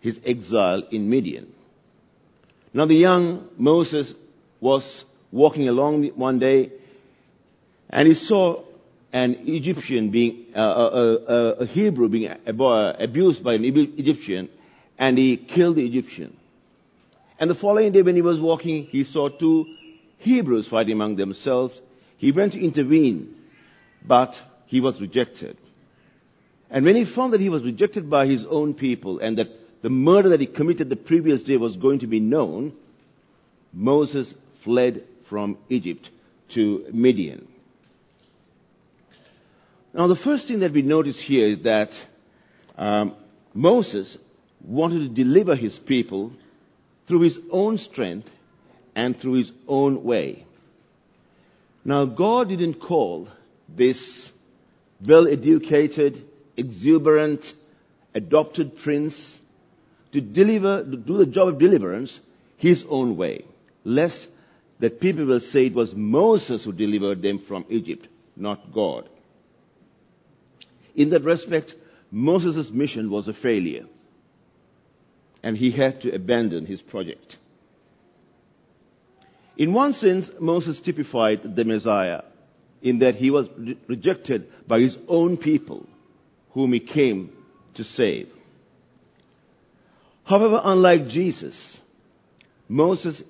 his 0.00 0.20
exile 0.24 0.82
in 0.90 1.08
Midian. 1.08 1.52
Now 2.74 2.86
the 2.86 2.96
young 2.96 3.48
Moses 3.56 4.12
was 4.60 5.04
walking 5.30 5.68
along 5.68 6.04
one 6.16 6.40
day 6.40 6.72
and 7.88 8.08
he 8.08 8.14
saw 8.14 8.64
an 9.12 9.36
Egyptian 9.46 10.10
being, 10.10 10.46
uh, 10.56 10.60
a, 10.60 10.62
uh, 10.62 10.90
uh, 10.90 11.32
uh, 11.32 11.54
a, 11.60 11.66
Hebrew 11.66 12.08
being 12.08 12.34
abused 12.44 13.44
by 13.44 13.54
an 13.54 13.64
Egyptian 13.64 14.48
and 14.98 15.16
he 15.16 15.36
killed 15.36 15.76
the 15.76 15.86
Egyptian. 15.86 16.36
And 17.38 17.48
the 17.48 17.54
following 17.54 17.92
day 17.92 18.02
when 18.02 18.16
he 18.16 18.22
was 18.22 18.40
walking, 18.40 18.86
he 18.86 19.04
saw 19.04 19.28
two 19.28 19.66
Hebrews 20.18 20.66
fighting 20.66 20.94
among 20.94 21.14
themselves. 21.14 21.80
He 22.16 22.32
went 22.32 22.54
to 22.54 22.60
intervene, 22.60 23.36
but 24.04 24.42
he 24.66 24.80
was 24.80 25.00
rejected. 25.00 25.56
And 26.70 26.84
when 26.84 26.96
he 26.96 27.04
found 27.04 27.32
that 27.32 27.40
he 27.40 27.48
was 27.48 27.62
rejected 27.62 28.10
by 28.10 28.26
his 28.26 28.44
own 28.44 28.74
people 28.74 29.18
and 29.20 29.38
that 29.38 29.82
the 29.82 29.90
murder 29.90 30.30
that 30.30 30.40
he 30.40 30.46
committed 30.46 30.90
the 30.90 30.96
previous 30.96 31.44
day 31.44 31.56
was 31.56 31.76
going 31.76 32.00
to 32.00 32.06
be 32.06 32.20
known, 32.20 32.72
Moses 33.72 34.34
fled 34.60 35.04
from 35.24 35.58
Egypt 35.68 36.10
to 36.50 36.86
Midian. 36.92 37.46
Now, 39.94 40.08
the 40.08 40.16
first 40.16 40.46
thing 40.46 40.60
that 40.60 40.72
we 40.72 40.82
notice 40.82 41.18
here 41.18 41.46
is 41.46 41.60
that 41.60 42.04
um, 42.76 43.14
Moses 43.54 44.18
wanted 44.62 45.00
to 45.00 45.08
deliver 45.08 45.54
his 45.54 45.78
people 45.78 46.32
through 47.06 47.20
his 47.20 47.40
own 47.50 47.78
strength 47.78 48.30
and 48.94 49.18
through 49.18 49.34
his 49.34 49.52
own 49.68 50.02
way. 50.04 50.44
Now, 51.84 52.04
God 52.04 52.48
didn't 52.48 52.74
call 52.74 53.28
this 53.68 54.32
well 55.00 55.28
educated, 55.28 56.22
exuberant, 56.56 57.54
adopted 58.14 58.76
prince 58.76 59.40
to 60.12 60.20
deliver, 60.20 60.82
to 60.82 60.96
do 60.96 61.18
the 61.18 61.26
job 61.26 61.48
of 61.48 61.58
deliverance 61.58 62.18
his 62.56 62.84
own 62.88 63.16
way, 63.16 63.44
lest 63.84 64.28
that 64.78 65.00
people 65.00 65.24
will 65.24 65.40
say 65.40 65.66
it 65.66 65.74
was 65.74 65.94
Moses 65.94 66.64
who 66.64 66.72
delivered 66.72 67.22
them 67.22 67.38
from 67.38 67.64
Egypt, 67.68 68.08
not 68.36 68.72
God. 68.72 69.08
In 70.94 71.10
that 71.10 71.24
respect, 71.24 71.74
Moses' 72.10 72.70
mission 72.70 73.10
was 73.10 73.28
a 73.28 73.34
failure, 73.34 73.84
and 75.42 75.56
he 75.56 75.70
had 75.70 76.00
to 76.02 76.14
abandon 76.14 76.64
his 76.64 76.80
project. 76.80 77.36
In 79.58 79.72
one 79.72 79.92
sense, 79.92 80.30
Moses 80.38 80.80
typified 80.80 81.56
the 81.56 81.64
Messiah 81.64 82.22
in 82.82 83.00
that 83.00 83.16
he 83.16 83.30
was 83.30 83.48
re- 83.56 83.76
rejected 83.86 84.50
by 84.68 84.80
his 84.80 84.98
own 85.08 85.36
people 85.36 85.86
whom 86.56 86.72
he 86.72 86.80
came 86.80 87.30
to 87.74 87.84
save. 87.84 88.30
However, 90.24 90.58
unlike 90.64 91.06
Jesus, 91.06 91.78
Moses 92.66 93.22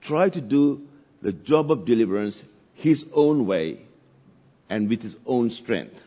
tried 0.00 0.32
to 0.32 0.40
do 0.40 0.88
the 1.20 1.34
job 1.34 1.70
of 1.70 1.84
deliverance 1.84 2.42
his 2.72 3.04
own 3.12 3.44
way 3.44 3.80
and 4.70 4.88
with 4.88 5.02
his 5.02 5.14
own 5.26 5.50
strength. 5.50 6.00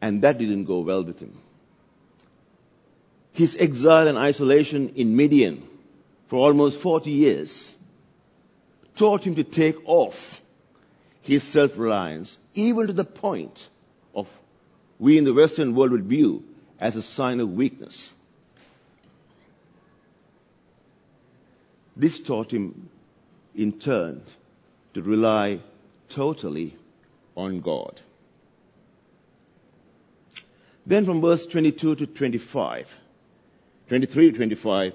And 0.00 0.22
that 0.22 0.38
didn't 0.38 0.66
go 0.66 0.78
well 0.78 1.02
with 1.02 1.18
him. 1.18 1.36
His 3.32 3.56
exile 3.58 4.06
and 4.06 4.16
isolation 4.16 4.92
in 4.94 5.16
Midian 5.16 5.68
for 6.28 6.36
almost 6.36 6.78
40 6.78 7.10
years 7.10 7.74
taught 8.94 9.24
him 9.24 9.34
to 9.34 9.42
take 9.42 9.88
off 9.88 10.40
his 11.22 11.42
self-reliance, 11.42 12.38
even 12.54 12.86
to 12.86 12.92
the 12.92 13.04
point 13.04 13.68
of 14.14 14.28
we 14.98 15.16
in 15.16 15.24
the 15.24 15.32
Western 15.32 15.74
world 15.74 15.92
would 15.92 16.04
view 16.04 16.44
as 16.78 16.94
a 16.94 17.02
sign 17.02 17.40
of 17.40 17.52
weakness. 17.52 18.12
This 21.96 22.20
taught 22.20 22.52
him, 22.52 22.90
in 23.54 23.72
turn, 23.72 24.22
to 24.94 25.02
rely 25.02 25.60
totally 26.08 26.76
on 27.36 27.60
God. 27.60 28.00
Then 30.86 31.04
from 31.04 31.20
verse 31.20 31.46
22 31.46 31.94
to 31.96 32.06
25, 32.06 32.94
23 33.88 34.30
to 34.30 34.36
25, 34.36 34.94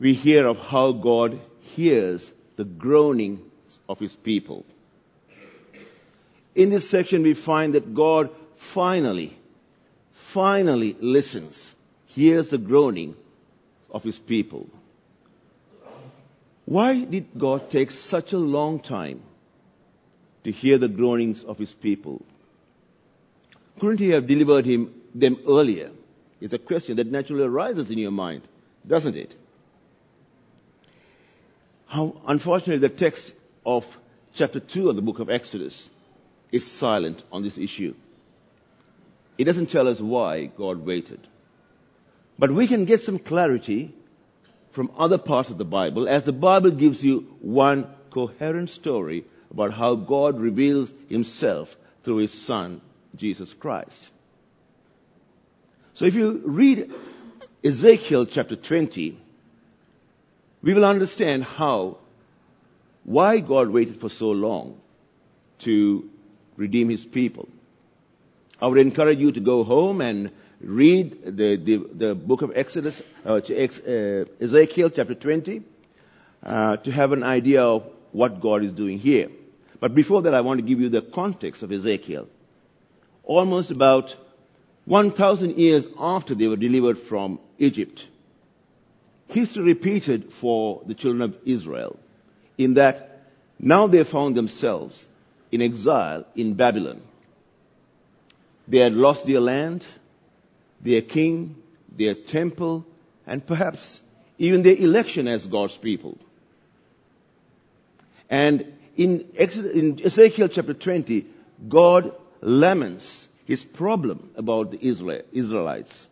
we 0.00 0.12
hear 0.12 0.46
of 0.46 0.58
how 0.58 0.92
God 0.92 1.40
hears 1.60 2.30
the 2.56 2.64
groaning 2.64 3.40
of 3.88 3.98
his 3.98 4.14
people. 4.14 4.64
In 6.54 6.70
this 6.70 6.88
section, 6.88 7.22
we 7.22 7.34
find 7.34 7.74
that 7.74 7.94
God 7.94 8.30
finally, 8.56 9.36
finally 10.12 10.96
listens, 11.00 11.74
hears 12.06 12.50
the 12.50 12.58
groaning 12.58 13.16
of 13.90 14.04
his 14.04 14.18
people. 14.18 14.68
Why 16.64 17.04
did 17.04 17.26
God 17.36 17.70
take 17.70 17.90
such 17.90 18.32
a 18.32 18.38
long 18.38 18.80
time 18.80 19.20
to 20.44 20.52
hear 20.52 20.78
the 20.78 20.88
groanings 20.88 21.44
of 21.44 21.58
his 21.58 21.72
people? 21.72 22.22
Couldn't 23.80 23.98
he 23.98 24.10
have 24.10 24.26
delivered 24.26 24.64
him 24.64 24.94
them 25.14 25.38
earlier? 25.46 25.90
It's 26.40 26.54
a 26.54 26.58
question 26.58 26.96
that 26.96 27.08
naturally 27.08 27.44
arises 27.44 27.90
in 27.90 27.98
your 27.98 28.10
mind, 28.12 28.42
doesn't 28.86 29.16
it? 29.16 29.34
How, 31.86 32.16
unfortunately, 32.26 32.78
the 32.78 32.94
text 32.94 33.32
of 33.66 33.86
chapter 34.34 34.60
2 34.60 34.88
of 34.88 34.96
the 34.96 35.02
book 35.02 35.18
of 35.18 35.30
Exodus 35.30 35.88
is 36.54 36.70
silent 36.70 37.20
on 37.32 37.42
this 37.42 37.58
issue. 37.58 37.94
It 39.36 39.44
doesn't 39.44 39.70
tell 39.70 39.88
us 39.88 40.00
why 40.00 40.44
God 40.46 40.86
waited. 40.86 41.18
But 42.38 42.52
we 42.52 42.68
can 42.68 42.84
get 42.84 43.02
some 43.02 43.18
clarity 43.18 43.92
from 44.70 44.92
other 44.96 45.18
parts 45.18 45.50
of 45.50 45.58
the 45.58 45.64
Bible 45.64 46.08
as 46.08 46.22
the 46.22 46.32
Bible 46.32 46.70
gives 46.70 47.02
you 47.02 47.22
one 47.40 47.88
coherent 48.10 48.70
story 48.70 49.24
about 49.50 49.72
how 49.72 49.96
God 49.96 50.38
reveals 50.38 50.94
himself 51.08 51.76
through 52.04 52.18
his 52.18 52.32
son, 52.32 52.80
Jesus 53.16 53.52
Christ. 53.52 54.10
So 55.94 56.04
if 56.04 56.14
you 56.14 56.40
read 56.44 56.92
Ezekiel 57.64 58.26
chapter 58.26 58.54
20, 58.54 59.18
we 60.62 60.74
will 60.74 60.84
understand 60.84 61.42
how, 61.42 61.98
why 63.02 63.40
God 63.40 63.70
waited 63.70 64.00
for 64.00 64.08
so 64.08 64.30
long 64.30 64.80
to 65.60 66.10
redeem 66.56 66.88
his 66.88 67.04
people. 67.04 67.48
I 68.60 68.66
would 68.66 68.78
encourage 68.78 69.18
you 69.18 69.32
to 69.32 69.40
go 69.40 69.64
home 69.64 70.00
and 70.00 70.30
read 70.60 71.36
the, 71.36 71.56
the, 71.56 71.76
the 71.76 72.14
book 72.14 72.42
of 72.42 72.52
Exodus, 72.54 73.02
uh, 73.26 73.34
uh, 73.34 74.24
Ezekiel 74.40 74.90
chapter 74.90 75.14
20, 75.14 75.62
uh, 76.42 76.76
to 76.78 76.92
have 76.92 77.12
an 77.12 77.22
idea 77.22 77.62
of 77.62 77.86
what 78.12 78.40
God 78.40 78.62
is 78.64 78.72
doing 78.72 78.98
here. 78.98 79.28
But 79.80 79.94
before 79.94 80.22
that, 80.22 80.34
I 80.34 80.40
want 80.40 80.58
to 80.58 80.66
give 80.66 80.80
you 80.80 80.88
the 80.88 81.02
context 81.02 81.62
of 81.62 81.72
Ezekiel. 81.72 82.28
Almost 83.24 83.70
about 83.70 84.16
1,000 84.86 85.58
years 85.58 85.86
after 85.98 86.34
they 86.34 86.46
were 86.46 86.56
delivered 86.56 86.98
from 86.98 87.40
Egypt, 87.58 88.06
history 89.28 89.64
repeated 89.64 90.32
for 90.32 90.82
the 90.86 90.94
children 90.94 91.22
of 91.22 91.36
Israel 91.44 91.98
in 92.58 92.74
that 92.74 93.26
now 93.58 93.86
they 93.86 94.04
found 94.04 94.36
themselves 94.36 95.08
in 95.54 95.62
exile 95.62 96.26
in 96.34 96.54
Babylon. 96.54 97.00
They 98.66 98.78
had 98.78 98.94
lost 98.94 99.24
their 99.24 99.38
land, 99.38 99.86
their 100.80 101.00
king, 101.00 101.54
their 101.96 102.14
temple, 102.14 102.84
and 103.24 103.46
perhaps 103.46 104.00
even 104.36 104.62
their 104.62 104.74
election 104.74 105.28
as 105.28 105.46
God's 105.46 105.76
people. 105.76 106.18
And 108.28 108.64
in, 108.96 109.28
in 109.38 110.00
Ezekiel 110.04 110.48
chapter 110.48 110.74
20, 110.74 111.24
God 111.68 112.12
laments 112.40 113.28
his 113.44 113.62
problem 113.62 114.30
about 114.34 114.72
the 114.72 114.84
Israelites, 114.84 116.08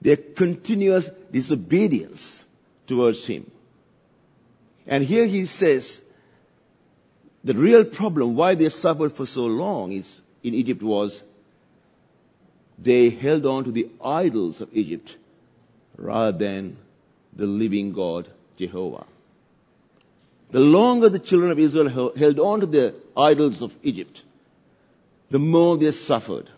their 0.00 0.16
continuous 0.16 1.08
disobedience 1.30 2.44
towards 2.88 3.24
him. 3.24 3.48
And 4.88 5.04
here 5.04 5.26
he 5.26 5.46
says 5.46 6.00
the 7.44 7.54
real 7.54 7.84
problem 7.84 8.36
why 8.36 8.54
they 8.54 8.68
suffered 8.68 9.12
for 9.12 9.26
so 9.26 9.46
long 9.46 9.92
is 9.92 10.20
in 10.42 10.54
Egypt 10.54 10.82
was 10.82 11.22
they 12.78 13.10
held 13.10 13.46
on 13.46 13.64
to 13.64 13.72
the 13.72 13.88
idols 14.04 14.60
of 14.60 14.68
Egypt 14.72 15.16
rather 15.96 16.36
than 16.36 16.76
the 17.34 17.46
living 17.46 17.92
God, 17.92 18.28
Jehovah. 18.56 19.06
The 20.50 20.60
longer 20.60 21.08
the 21.08 21.18
children 21.18 21.50
of 21.50 21.58
Israel 21.58 22.12
held 22.14 22.38
on 22.38 22.60
to 22.60 22.66
the 22.66 22.94
idols 23.16 23.62
of 23.62 23.74
Egypt, 23.82 24.22
the 25.30 25.38
more 25.38 25.78
they 25.78 25.90
suffered. 25.92 26.50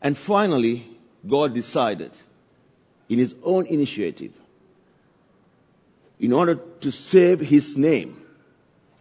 And 0.00 0.16
finally, 0.16 0.86
God 1.26 1.54
decided 1.54 2.12
in 3.08 3.18
his 3.18 3.34
own 3.42 3.66
initiative, 3.66 4.32
in 6.20 6.32
order 6.32 6.56
to 6.80 6.92
save 6.92 7.40
his 7.40 7.76
name 7.76 8.16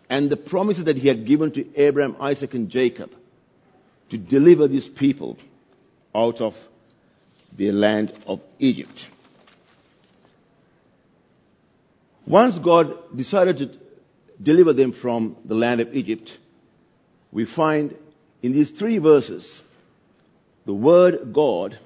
and 0.09 0.29
the 0.29 0.37
promises 0.37 0.85
that 0.85 0.97
he 0.97 1.07
had 1.07 1.25
given 1.25 1.51
to 1.51 1.65
Abraham, 1.75 2.15
Isaac, 2.19 2.53
and 2.53 2.69
Jacob, 2.69 3.13
to 4.09 4.17
deliver 4.17 4.67
these 4.67 4.87
people 4.87 5.37
out 6.15 6.41
of 6.41 6.67
the 7.55 7.71
land 7.71 8.11
of 8.25 8.41
Egypt. 8.59 9.07
Once 12.25 12.57
God 12.57 13.15
decided 13.15 13.57
to 13.57 13.71
deliver 14.41 14.73
them 14.73 14.91
from 14.91 15.35
the 15.45 15.55
land 15.55 15.81
of 15.81 15.95
Egypt, 15.95 16.37
we 17.31 17.45
find 17.45 17.95
in 18.41 18.51
these 18.51 18.69
three 18.69 18.97
verses, 18.97 19.61
the 20.65 20.73
word 20.73 21.33
God 21.33 21.77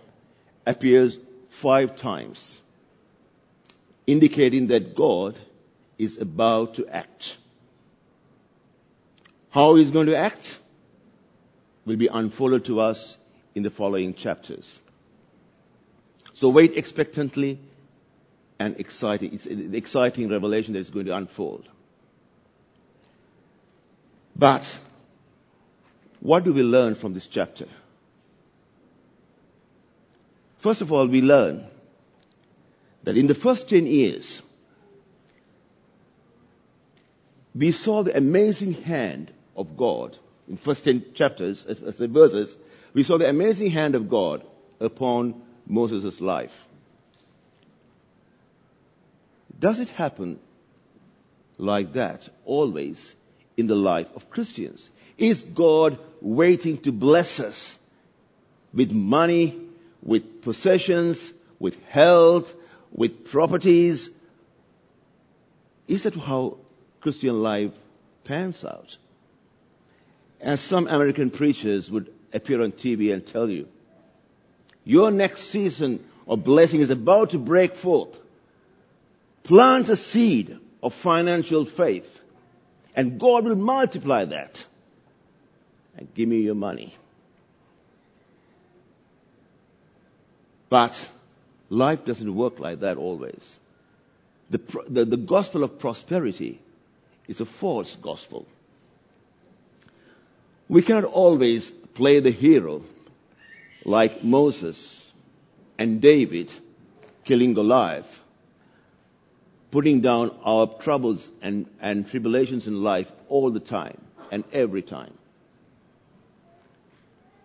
appears 0.66 1.18
five 1.50 1.96
times, 1.96 2.62
indicating 4.08 4.68
that 4.68 4.96
God 4.96 5.38
is 5.98 6.18
about 6.18 6.76
to 6.76 6.88
act. 6.88 7.38
How 9.52 9.76
he's 9.76 9.92
going 9.92 10.08
to 10.08 10.16
act? 10.18 10.58
will 11.86 11.96
be 11.96 12.08
unfolded 12.08 12.66
to 12.66 12.80
us 12.80 13.18
in 13.56 13.64
the 13.64 13.70
following 13.70 14.14
chapters. 14.14 14.80
So 16.34 16.50
wait 16.50 16.78
expectantly 16.78 17.60
and 18.60 18.80
exciting. 18.80 19.34
It's 19.34 19.46
an 19.46 19.74
exciting 19.76 20.30
revelation 20.30 20.74
that 20.74 20.80
is 20.80 20.90
going 20.90 21.08
to 21.08 21.16
unfold. 21.16 21.68
But 24.36 24.80
what 26.20 26.44
do 26.44 26.54
we 26.54 26.64
learn 26.64 26.96
from 26.96 27.14
this 27.14 27.28
chapter? 27.28 27.66
First 30.60 30.82
of 30.82 30.92
all, 30.92 31.08
we 31.08 31.22
learn 31.22 31.66
that 33.04 33.18
in 33.18 33.26
the 33.26 33.34
first 33.36 33.68
10 33.70 33.88
years, 33.88 34.42
we 37.56 37.72
saw 37.72 38.04
the 38.04 38.16
amazing 38.16 38.74
hand 38.74 39.32
of 39.56 39.78
God 39.78 40.18
in 40.48 40.58
first 40.58 40.84
10 40.84 41.14
chapters, 41.14 41.66
as 41.66 41.98
the 41.98 42.08
verses, 42.08 42.58
we 42.94 43.04
saw 43.04 43.18
the 43.18 43.30
amazing 43.30 43.72
hand 43.72 43.96
of 43.96 44.10
God 44.10 44.44
upon 44.80 45.42
Moses' 45.66 46.20
life. 46.20 46.68
Does 49.58 49.80
it 49.80 49.90
happen 49.90 50.40
like 51.58 51.94
that 51.94 52.28
always 52.46 53.16
in 53.56 53.68
the 53.68 53.76
life 53.76 54.08
of 54.16 54.30
Christians? 54.30 54.90
Is 55.18 55.44
God 55.44 56.00
waiting 56.20 56.78
to 56.80 56.92
bless 56.92 57.40
us 57.40 57.78
with 58.74 58.92
money, 58.92 59.60
with 60.02 60.42
possessions, 60.42 61.32
with 61.60 61.82
health, 61.86 62.54
with 62.92 63.30
properties? 63.30 64.10
Is 65.88 66.04
that 66.04 66.16
how 66.16 66.58
Christian 67.02 67.42
life 67.44 67.72
pans 68.24 68.66
out? 68.66 68.98
As 70.42 70.60
some 70.60 70.88
American 70.88 71.30
preachers 71.30 71.90
would 71.92 72.12
appear 72.34 72.62
on 72.62 72.72
TV 72.72 73.14
and 73.14 73.26
tell 73.26 73.50
you, 73.50 73.68
your 74.84 75.12
next 75.12 75.42
season 75.42 76.04
of 76.28 76.44
blessing 76.44 76.82
is 76.82 76.90
about 76.90 77.32
to 77.32 77.38
break 77.38 77.76
forth. 77.76 78.18
Plant 79.44 79.90
a 79.90 79.96
seed 79.96 80.58
of 80.82 80.94
financial 80.94 81.66
faith 81.66 82.22
and 82.96 83.20
God 83.20 83.46
will 83.46 83.56
multiply 83.56 84.26
that. 84.26 84.66
And 85.98 86.14
give 86.14 86.28
me 86.28 86.42
your 86.42 86.56
money. 86.56 86.96
But 90.70 91.08
life 91.70 92.06
doesn't 92.06 92.34
work 92.34 92.60
like 92.60 92.80
that 92.80 92.98
always. 92.98 93.60
The, 94.50 94.60
the, 94.88 95.06
the 95.06 95.18
gospel 95.18 95.64
of 95.64 95.80
prosperity 95.80 96.60
is 97.28 97.42
a 97.42 97.46
false 97.46 97.96
gospel. 97.96 98.46
We 100.72 100.82
cannot 100.82 101.04
always 101.04 101.70
play 101.70 102.22
the 102.22 102.32
hero 102.32 102.82
like 103.84 104.24
Moses 104.24 105.06
and 105.78 106.00
David 106.00 106.50
killing 107.26 107.54
Goliath, 107.54 108.24
putting 109.70 110.00
down 110.00 110.34
our 110.46 110.68
troubles 110.68 111.30
and, 111.42 111.66
and 111.82 112.08
tribulations 112.08 112.68
in 112.68 112.84
life 112.84 113.12
all 113.28 113.50
the 113.50 113.60
time 113.60 114.00
and 114.32 114.46
every 114.54 114.82
time. 114.82 115.14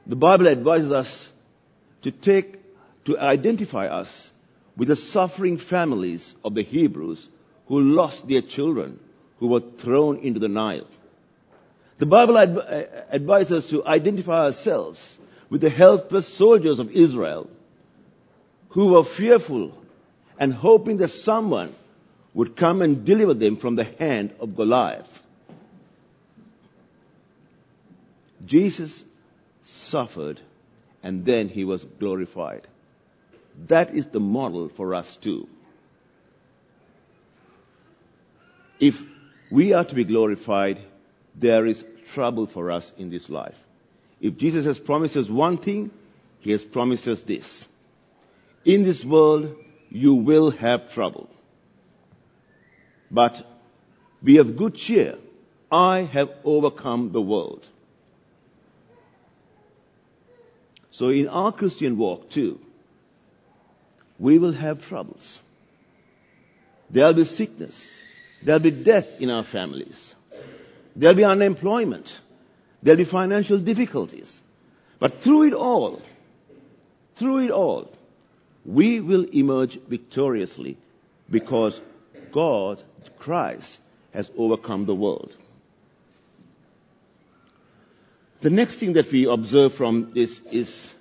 The 0.06 0.14
Bible 0.14 0.46
advises 0.46 0.92
us 0.92 1.32
to 2.02 2.12
take, 2.12 2.60
to 3.06 3.18
identify 3.18 3.88
us 3.88 4.30
with 4.76 4.86
the 4.86 4.94
suffering 4.94 5.58
families 5.58 6.32
of 6.44 6.54
the 6.54 6.62
Hebrews 6.62 7.28
who 7.66 7.80
lost 7.80 8.28
their 8.28 8.42
children, 8.42 9.00
who 9.40 9.48
were 9.48 9.64
thrown 9.78 10.18
into 10.18 10.38
the 10.38 10.48
Nile. 10.48 10.86
The 11.98 12.06
Bible 12.06 12.36
adv- 12.36 12.58
uh, 12.58 12.84
advises 13.12 13.64
us 13.64 13.70
to 13.70 13.86
identify 13.86 14.44
ourselves 14.44 15.18
with 15.48 15.60
the 15.60 15.70
helpless 15.70 16.28
soldiers 16.28 16.78
of 16.78 16.90
Israel 16.90 17.48
who 18.70 18.88
were 18.88 19.04
fearful 19.04 19.76
and 20.38 20.52
hoping 20.52 20.98
that 20.98 21.08
someone 21.08 21.74
would 22.34 22.56
come 22.56 22.82
and 22.82 23.04
deliver 23.06 23.32
them 23.32 23.56
from 23.56 23.76
the 23.76 23.84
hand 23.84 24.34
of 24.40 24.56
Goliath. 24.56 25.22
Jesus 28.44 29.04
suffered 29.62 30.38
and 31.02 31.24
then 31.24 31.48
he 31.48 31.64
was 31.64 31.84
glorified. 31.84 32.66
That 33.68 33.94
is 33.94 34.06
the 34.06 34.20
model 34.20 34.68
for 34.68 34.94
us 34.94 35.16
too. 35.16 35.48
If 38.78 39.02
we 39.50 39.72
are 39.72 39.84
to 39.84 39.94
be 39.94 40.04
glorified, 40.04 40.78
there 41.38 41.66
is 41.66 41.84
trouble 42.12 42.46
for 42.46 42.70
us 42.70 42.92
in 42.96 43.10
this 43.10 43.28
life. 43.28 43.56
If 44.20 44.38
Jesus 44.38 44.64
has 44.64 44.78
promised 44.78 45.16
us 45.16 45.28
one 45.28 45.58
thing, 45.58 45.90
He 46.40 46.52
has 46.52 46.64
promised 46.64 47.06
us 47.08 47.22
this. 47.22 47.66
In 48.64 48.82
this 48.82 49.04
world, 49.04 49.54
you 49.90 50.14
will 50.14 50.50
have 50.50 50.92
trouble. 50.92 51.28
But 53.10 53.46
be 54.24 54.38
of 54.38 54.56
good 54.56 54.74
cheer. 54.74 55.16
I 55.70 56.00
have 56.00 56.30
overcome 56.44 57.12
the 57.12 57.20
world. 57.20 57.66
So 60.90 61.10
in 61.10 61.28
our 61.28 61.52
Christian 61.52 61.98
walk 61.98 62.30
too, 62.30 62.58
we 64.18 64.38
will 64.38 64.52
have 64.52 64.86
troubles. 64.88 65.38
There'll 66.88 67.12
be 67.12 67.24
sickness. 67.24 68.00
There'll 68.42 68.60
be 68.60 68.70
death 68.70 69.20
in 69.20 69.30
our 69.30 69.42
families. 69.42 70.15
There'll 70.96 71.14
be 71.14 71.24
unemployment. 71.24 72.20
There'll 72.82 72.96
be 72.96 73.04
financial 73.04 73.58
difficulties. 73.58 74.40
But 74.98 75.20
through 75.20 75.44
it 75.44 75.52
all, 75.52 76.00
through 77.16 77.44
it 77.44 77.50
all, 77.50 77.92
we 78.64 79.00
will 79.00 79.24
emerge 79.24 79.78
victoriously 79.82 80.78
because 81.30 81.80
God, 82.32 82.82
Christ, 83.18 83.78
has 84.14 84.30
overcome 84.38 84.86
the 84.86 84.94
world. 84.94 85.36
The 88.40 88.50
next 88.50 88.76
thing 88.76 88.94
that 88.94 89.10
we 89.12 89.26
observe 89.26 89.74
from 89.74 90.12
this 90.14 90.40
is 90.50 90.94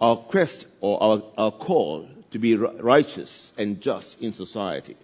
our 0.00 0.16
quest 0.16 0.66
or 0.80 1.02
our, 1.02 1.22
our 1.38 1.52
call 1.52 2.08
to 2.32 2.38
be 2.38 2.56
righteous 2.56 3.52
and 3.56 3.80
just 3.80 4.20
in 4.20 4.32
society. 4.32 4.96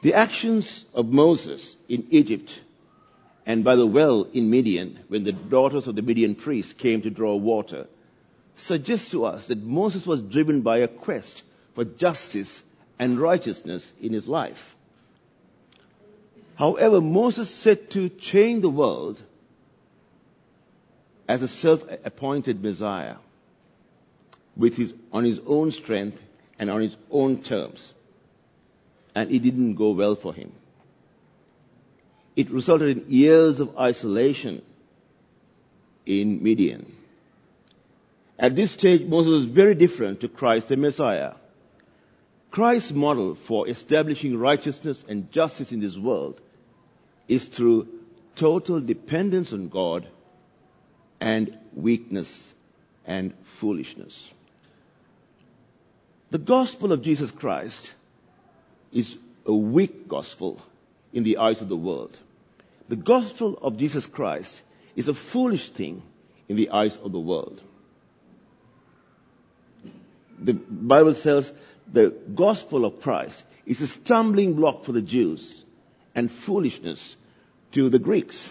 The 0.00 0.14
actions 0.14 0.84
of 0.94 1.12
Moses 1.12 1.76
in 1.88 2.06
Egypt 2.10 2.62
and 3.44 3.64
by 3.64 3.76
the 3.76 3.86
well 3.86 4.26
in 4.32 4.50
Midian, 4.50 4.98
when 5.08 5.24
the 5.24 5.32
daughters 5.32 5.86
of 5.88 5.96
the 5.96 6.02
Midian 6.02 6.34
priests 6.34 6.72
came 6.72 7.02
to 7.02 7.10
draw 7.10 7.34
water, 7.34 7.86
suggest 8.56 9.10
to 9.12 9.24
us 9.24 9.46
that 9.48 9.62
Moses 9.62 10.06
was 10.06 10.20
driven 10.20 10.60
by 10.60 10.78
a 10.78 10.88
quest 10.88 11.42
for 11.74 11.84
justice 11.84 12.62
and 12.98 13.18
righteousness 13.18 13.92
in 14.00 14.12
his 14.12 14.28
life. 14.28 14.74
However, 16.56 17.00
Moses 17.00 17.48
set 17.48 17.92
to 17.92 18.08
change 18.08 18.62
the 18.62 18.68
world 18.68 19.22
as 21.26 21.42
a 21.42 21.48
self-appointed 21.48 22.62
Messiah 22.62 23.16
with 24.56 24.76
his, 24.76 24.92
on 25.12 25.24
his 25.24 25.40
own 25.46 25.72
strength 25.72 26.22
and 26.58 26.68
on 26.68 26.80
his 26.80 26.96
own 27.10 27.42
terms. 27.42 27.94
And 29.14 29.30
it 29.30 29.40
didn't 29.40 29.74
go 29.74 29.90
well 29.90 30.14
for 30.14 30.32
him. 30.32 30.52
It 32.36 32.50
resulted 32.50 32.96
in 32.96 33.10
years 33.10 33.60
of 33.60 33.76
isolation 33.76 34.62
in 36.06 36.42
Midian. 36.42 36.92
At 38.38 38.54
this 38.54 38.70
stage, 38.70 39.02
Moses 39.02 39.32
was 39.32 39.44
very 39.44 39.74
different 39.74 40.20
to 40.20 40.28
Christ 40.28 40.68
the 40.68 40.76
Messiah. 40.76 41.32
Christ's 42.50 42.92
model 42.92 43.34
for 43.34 43.68
establishing 43.68 44.38
righteousness 44.38 45.04
and 45.08 45.30
justice 45.32 45.72
in 45.72 45.80
this 45.80 45.98
world 45.98 46.40
is 47.26 47.46
through 47.46 47.88
total 48.36 48.80
dependence 48.80 49.52
on 49.52 49.68
God 49.68 50.06
and 51.20 51.58
weakness 51.74 52.54
and 53.04 53.34
foolishness. 53.42 54.32
The 56.30 56.38
gospel 56.38 56.92
of 56.92 57.02
Jesus 57.02 57.30
Christ 57.30 57.92
is 58.92 59.18
a 59.46 59.54
weak 59.54 60.08
gospel 60.08 60.60
in 61.12 61.24
the 61.24 61.38
eyes 61.38 61.60
of 61.60 61.68
the 61.68 61.76
world. 61.76 62.18
The 62.88 62.96
gospel 62.96 63.58
of 63.60 63.76
Jesus 63.76 64.06
Christ 64.06 64.62
is 64.96 65.08
a 65.08 65.14
foolish 65.14 65.68
thing 65.70 66.02
in 66.48 66.56
the 66.56 66.70
eyes 66.70 66.96
of 66.96 67.12
the 67.12 67.20
world. 67.20 67.60
The 70.38 70.54
Bible 70.54 71.14
says 71.14 71.52
the 71.92 72.10
gospel 72.34 72.84
of 72.84 73.00
Christ 73.00 73.42
is 73.66 73.82
a 73.82 73.86
stumbling 73.86 74.54
block 74.54 74.84
for 74.84 74.92
the 74.92 75.02
Jews 75.02 75.64
and 76.14 76.30
foolishness 76.30 77.16
to 77.72 77.88
the 77.88 77.98
Greeks. 77.98 78.50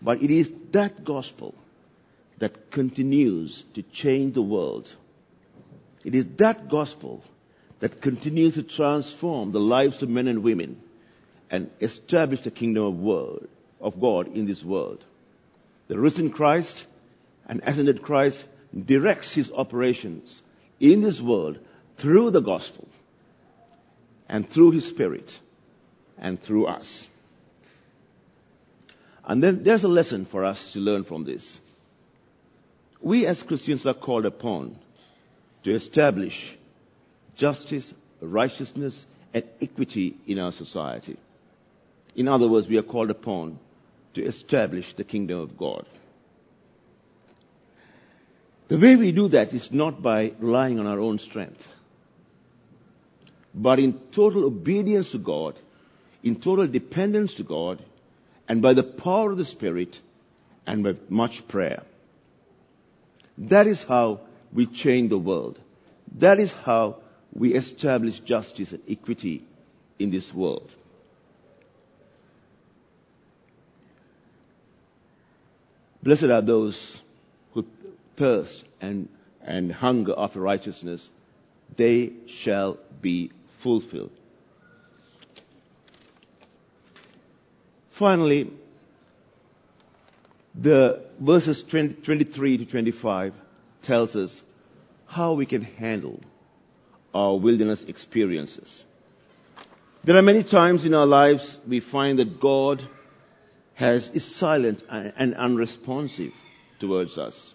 But 0.00 0.22
it 0.22 0.30
is 0.30 0.52
that 0.72 1.04
gospel 1.04 1.54
that 2.38 2.70
continues 2.70 3.62
to 3.74 3.82
change 3.82 4.34
the 4.34 4.42
world. 4.42 4.92
It 6.08 6.14
is 6.14 6.26
that 6.38 6.70
gospel 6.70 7.22
that 7.80 8.00
continues 8.00 8.54
to 8.54 8.62
transform 8.62 9.52
the 9.52 9.60
lives 9.60 10.02
of 10.02 10.08
men 10.08 10.26
and 10.26 10.42
women 10.42 10.80
and 11.50 11.70
establish 11.82 12.40
the 12.40 12.50
kingdom 12.50 12.84
of, 12.84 12.98
world, 12.98 13.46
of 13.78 14.00
God 14.00 14.34
in 14.34 14.46
this 14.46 14.64
world. 14.64 15.04
The 15.88 15.98
risen 15.98 16.30
Christ 16.30 16.86
and 17.46 17.60
ascended 17.62 18.00
Christ 18.00 18.46
directs 18.74 19.34
his 19.34 19.52
operations 19.52 20.42
in 20.80 21.02
this 21.02 21.20
world 21.20 21.58
through 21.98 22.30
the 22.30 22.40
gospel 22.40 22.88
and 24.30 24.48
through 24.48 24.70
his 24.70 24.88
spirit 24.88 25.38
and 26.16 26.42
through 26.42 26.68
us. 26.68 27.06
And 29.26 29.42
then 29.42 29.62
there's 29.62 29.84
a 29.84 29.88
lesson 29.88 30.24
for 30.24 30.42
us 30.42 30.72
to 30.72 30.78
learn 30.78 31.04
from 31.04 31.24
this. 31.24 31.60
We 32.98 33.26
as 33.26 33.42
Christians 33.42 33.86
are 33.86 33.92
called 33.92 34.24
upon 34.24 34.78
to 35.64 35.72
establish 35.72 36.56
justice, 37.36 37.92
righteousness, 38.20 39.06
and 39.34 39.44
equity 39.60 40.16
in 40.26 40.38
our 40.38 40.52
society. 40.52 41.16
In 42.16 42.28
other 42.28 42.48
words, 42.48 42.66
we 42.66 42.78
are 42.78 42.82
called 42.82 43.10
upon 43.10 43.58
to 44.14 44.24
establish 44.24 44.94
the 44.94 45.04
kingdom 45.04 45.38
of 45.38 45.56
God. 45.56 45.86
The 48.68 48.78
way 48.78 48.96
we 48.96 49.12
do 49.12 49.28
that 49.28 49.52
is 49.52 49.72
not 49.72 50.02
by 50.02 50.32
relying 50.38 50.78
on 50.78 50.86
our 50.86 50.98
own 50.98 51.18
strength, 51.18 51.66
but 53.54 53.78
in 53.78 53.94
total 54.12 54.44
obedience 54.44 55.12
to 55.12 55.18
God, 55.18 55.54
in 56.22 56.36
total 56.36 56.66
dependence 56.66 57.34
to 57.34 57.44
God, 57.44 57.82
and 58.48 58.60
by 58.60 58.74
the 58.74 58.82
power 58.82 59.30
of 59.30 59.38
the 59.38 59.44
Spirit, 59.44 60.00
and 60.66 60.82
by 60.82 60.94
much 61.08 61.46
prayer. 61.48 61.82
That 63.38 63.66
is 63.66 63.82
how 63.84 64.20
we 64.52 64.66
change 64.66 65.10
the 65.10 65.18
world. 65.18 65.58
That 66.16 66.38
is 66.38 66.52
how 66.52 66.96
we 67.32 67.54
establish 67.54 68.20
justice 68.20 68.72
and 68.72 68.82
equity 68.88 69.44
in 69.98 70.10
this 70.10 70.32
world. 70.32 70.74
Blessed 76.02 76.24
are 76.24 76.40
those 76.40 77.02
who 77.52 77.66
thirst 78.16 78.64
and, 78.80 79.08
and 79.42 79.72
hunger 79.72 80.14
after 80.16 80.40
righteousness, 80.40 81.10
they 81.76 82.12
shall 82.26 82.78
be 83.02 83.30
fulfilled. 83.58 84.12
Finally, 87.90 88.50
the 90.54 91.00
verses 91.18 91.62
20, 91.64 91.94
23 91.94 92.58
to 92.58 92.64
25 92.64 93.34
tells 93.82 94.16
us 94.16 94.42
how 95.06 95.32
we 95.34 95.46
can 95.46 95.62
handle 95.62 96.20
our 97.14 97.36
wilderness 97.36 97.84
experiences. 97.84 98.84
There 100.04 100.16
are 100.16 100.22
many 100.22 100.42
times 100.42 100.84
in 100.84 100.94
our 100.94 101.06
lives 101.06 101.58
we 101.66 101.80
find 101.80 102.18
that 102.18 102.40
God 102.40 102.86
has, 103.74 104.10
is 104.10 104.24
silent 104.24 104.82
and 104.88 105.34
unresponsive 105.34 106.32
towards 106.78 107.18
us 107.18 107.54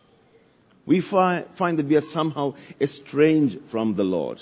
we 0.85 0.99
find, 0.99 1.45
find 1.55 1.79
that 1.79 1.85
we 1.85 1.95
are 1.95 2.01
somehow 2.01 2.55
estranged 2.79 3.59
from 3.67 3.95
the 3.95 4.03
Lord. 4.03 4.41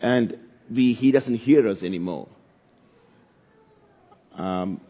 And 0.00 0.38
we, 0.70 0.92
He 0.92 1.12
doesn't 1.12 1.36
hear 1.36 1.68
us 1.68 1.82
anymore. 1.82 2.28
Um, 4.34 4.80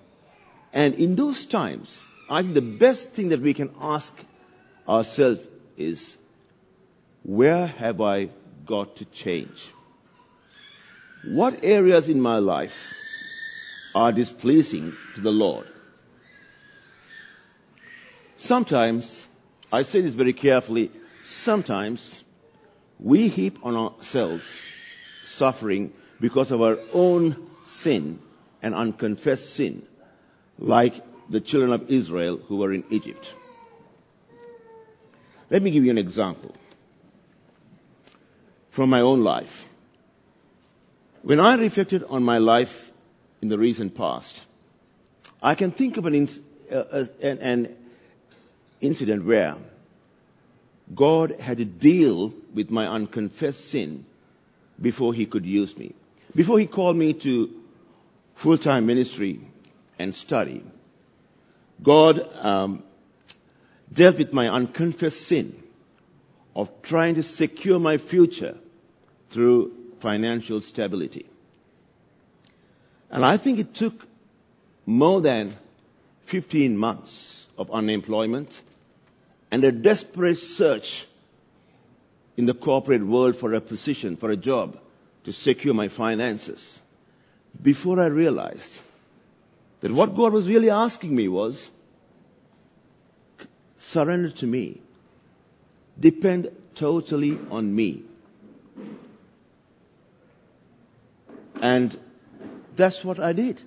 and 0.72 0.94
in 0.94 1.16
those 1.16 1.46
times, 1.46 2.04
I 2.28 2.42
think 2.42 2.54
the 2.54 2.62
best 2.62 3.12
thing 3.12 3.30
that 3.30 3.40
we 3.40 3.54
can 3.54 3.70
ask 3.80 4.14
ourselves 4.88 5.40
is, 5.78 6.16
where 7.22 7.66
have 7.66 8.00
I 8.00 8.28
got 8.66 8.96
to 8.96 9.04
change? 9.06 9.72
What 11.24 11.64
areas 11.64 12.08
in 12.08 12.20
my 12.20 12.38
life 12.38 12.94
are 13.94 14.12
displeasing 14.12 14.94
to 15.14 15.20
the 15.20 15.32
Lord? 15.32 15.66
Sometimes 18.36 19.26
I 19.72 19.82
say 19.82 20.00
this 20.00 20.14
very 20.14 20.32
carefully. 20.32 20.90
Sometimes 21.22 22.22
we 22.98 23.28
heap 23.28 23.58
on 23.64 23.76
ourselves 23.76 24.44
suffering 25.24 25.92
because 26.20 26.50
of 26.50 26.62
our 26.62 26.78
own 26.92 27.50
sin 27.64 28.20
and 28.62 28.74
unconfessed 28.74 29.54
sin, 29.54 29.86
like 30.58 30.94
the 31.28 31.40
children 31.40 31.72
of 31.72 31.90
Israel 31.90 32.36
who 32.36 32.56
were 32.56 32.72
in 32.72 32.84
Egypt. 32.90 33.32
Let 35.50 35.62
me 35.62 35.70
give 35.70 35.84
you 35.84 35.90
an 35.90 35.98
example 35.98 36.54
from 38.70 38.90
my 38.90 39.00
own 39.00 39.24
life. 39.24 39.66
When 41.22 41.40
I 41.40 41.56
reflected 41.56 42.04
on 42.04 42.22
my 42.22 42.38
life 42.38 42.92
in 43.42 43.48
the 43.48 43.58
recent 43.58 43.94
past, 43.94 44.40
I 45.42 45.54
can 45.54 45.70
think 45.70 45.96
of 45.96 46.06
an, 46.06 46.28
uh, 46.70 47.04
an, 47.22 47.38
an 47.38 47.76
incident 48.80 49.24
where 49.24 49.56
God 50.94 51.38
had 51.40 51.58
to 51.58 51.64
deal 51.64 52.32
with 52.54 52.70
my 52.70 52.86
unconfessed 52.86 53.68
sin 53.70 54.04
before 54.80 55.12
he 55.12 55.26
could 55.26 55.44
use 55.44 55.76
me. 55.76 55.94
Before 56.34 56.58
he 56.58 56.66
called 56.66 56.96
me 56.96 57.14
to 57.14 57.50
full-time 58.36 58.86
ministry 58.86 59.40
and 59.98 60.14
study, 60.14 60.62
God 61.82 62.26
um, 62.36 62.82
dealt 63.92 64.18
with 64.18 64.32
my 64.32 64.48
unconfessed 64.48 65.22
sin 65.26 65.62
of 66.54 66.70
trying 66.82 67.14
to 67.16 67.22
secure 67.22 67.78
my 67.78 67.98
future 67.98 68.56
through 69.30 69.72
financial 70.00 70.60
stability. 70.60 71.26
And 73.10 73.24
I 73.24 73.36
think 73.36 73.58
it 73.58 73.74
took 73.74 74.06
more 74.86 75.20
than 75.20 75.56
15 76.26 76.76
months 76.76 77.46
of 77.56 77.70
unemployment 77.70 78.60
and 79.50 79.64
a 79.64 79.72
desperate 79.72 80.38
search 80.38 81.06
in 82.36 82.46
the 82.46 82.54
corporate 82.54 83.04
world 83.04 83.36
for 83.36 83.52
a 83.54 83.60
position, 83.60 84.16
for 84.16 84.30
a 84.30 84.36
job 84.36 84.78
to 85.24 85.32
secure 85.32 85.74
my 85.74 85.88
finances 85.88 86.80
before 87.62 87.98
I 88.00 88.06
realized 88.06 88.78
that 89.80 89.90
what 89.92 90.14
God 90.16 90.32
was 90.32 90.46
really 90.46 90.70
asking 90.70 91.14
me 91.14 91.28
was 91.28 91.68
surrender 93.78 94.30
to 94.30 94.46
me, 94.46 94.80
depend 95.98 96.50
totally 96.74 97.38
on 97.50 97.74
me. 97.74 98.02
And 101.60 101.98
that's 102.76 103.04
what 103.04 103.18
I 103.18 103.32
did 103.32 103.62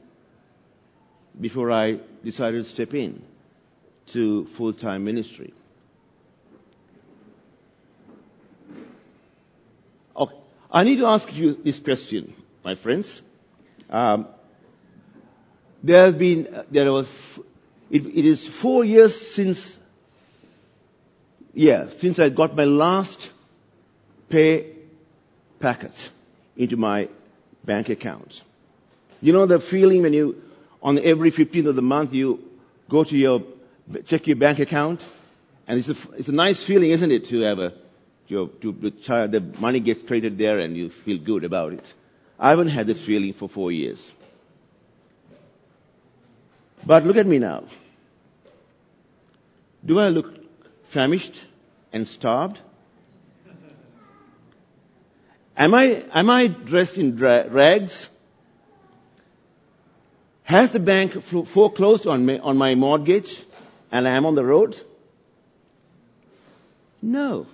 before 1.40 1.72
I 1.72 2.00
decided 2.24 2.64
to 2.64 2.70
step 2.70 2.94
in 2.94 3.22
to 4.08 4.46
full-time 4.46 5.04
ministry. 5.04 5.54
Okay. 10.16 10.36
I 10.72 10.84
need 10.84 10.98
to 11.00 11.06
ask 11.08 11.34
you 11.34 11.54
this 11.54 11.80
question, 11.80 12.34
my 12.64 12.76
friends. 12.76 13.22
Um, 13.90 14.28
there 15.84 16.06
have 16.06 16.18
been, 16.18 16.64
there 16.72 16.92
was, 16.92 17.08
it, 17.90 18.06
it 18.06 18.26
is 18.26 18.48
four 18.48 18.86
years 18.86 19.20
since, 19.20 19.78
yeah, 21.54 21.90
since 21.98 22.20
I 22.20 22.30
got 22.30 22.56
my 22.56 22.66
last 22.66 23.30
pay 24.30 24.68
packet 25.60 26.10
into 26.56 26.78
my 26.78 27.10
bank 27.64 27.90
account. 27.90 28.42
You 29.22 29.34
know 29.34 29.46
the 29.46 29.60
feeling 29.60 30.02
when 30.02 30.14
you, 30.14 30.42
on 30.82 30.98
every 31.00 31.32
15th 31.32 31.68
of 31.68 31.76
the 31.76 31.82
month, 31.82 32.14
you 32.14 32.40
go 32.90 33.04
to 33.04 33.18
your, 33.18 33.44
check 34.06 34.28
your 34.28 34.36
bank 34.38 34.60
account? 34.60 35.04
And 35.68 35.80
it's 35.80 35.90
a, 35.90 35.96
it's 36.18 36.30
a 36.30 36.34
nice 36.34 36.62
feeling, 36.64 36.92
isn't 36.92 37.12
it, 37.12 37.26
to 37.28 37.42
have 37.42 37.60
a, 37.60 37.74
to, 38.30 38.48
to 38.62 38.72
the 38.72 38.92
child, 38.92 39.32
the 39.32 39.42
money 39.60 39.80
gets 39.80 40.02
credited 40.02 40.38
there 40.38 40.60
and 40.60 40.76
you 40.76 40.90
feel 40.90 41.18
good 41.18 41.44
about 41.44 41.74
it. 41.74 41.94
I 42.40 42.50
haven't 42.50 42.70
had 42.70 42.88
this 42.88 43.00
feeling 43.00 43.34
for 43.34 43.48
four 43.48 43.72
years. 43.72 44.12
But 46.86 47.06
look 47.06 47.18
at 47.18 47.28
me 47.28 47.38
now. 47.38 47.66
Do 49.86 50.00
I 50.00 50.10
look 50.10 50.41
famished 50.92 51.40
and 51.94 52.06
starved? 52.08 52.60
Am 55.56 55.74
I, 55.74 56.04
am 56.14 56.30
I 56.30 56.48
dressed 56.48 56.98
in 56.98 57.18
rags? 57.18 58.10
Has 60.44 60.72
the 60.72 60.80
bank 60.80 61.24
foreclosed 61.24 62.08
on, 62.08 62.26
me, 62.26 62.40
on 62.40 62.58
my 62.58 62.76
mortgage 62.76 63.42
and 63.92 64.06
I 64.08 64.12
am 64.12 64.26
on 64.26 64.36
the 64.36 64.44
road? 64.44 64.80
No. 67.02 67.48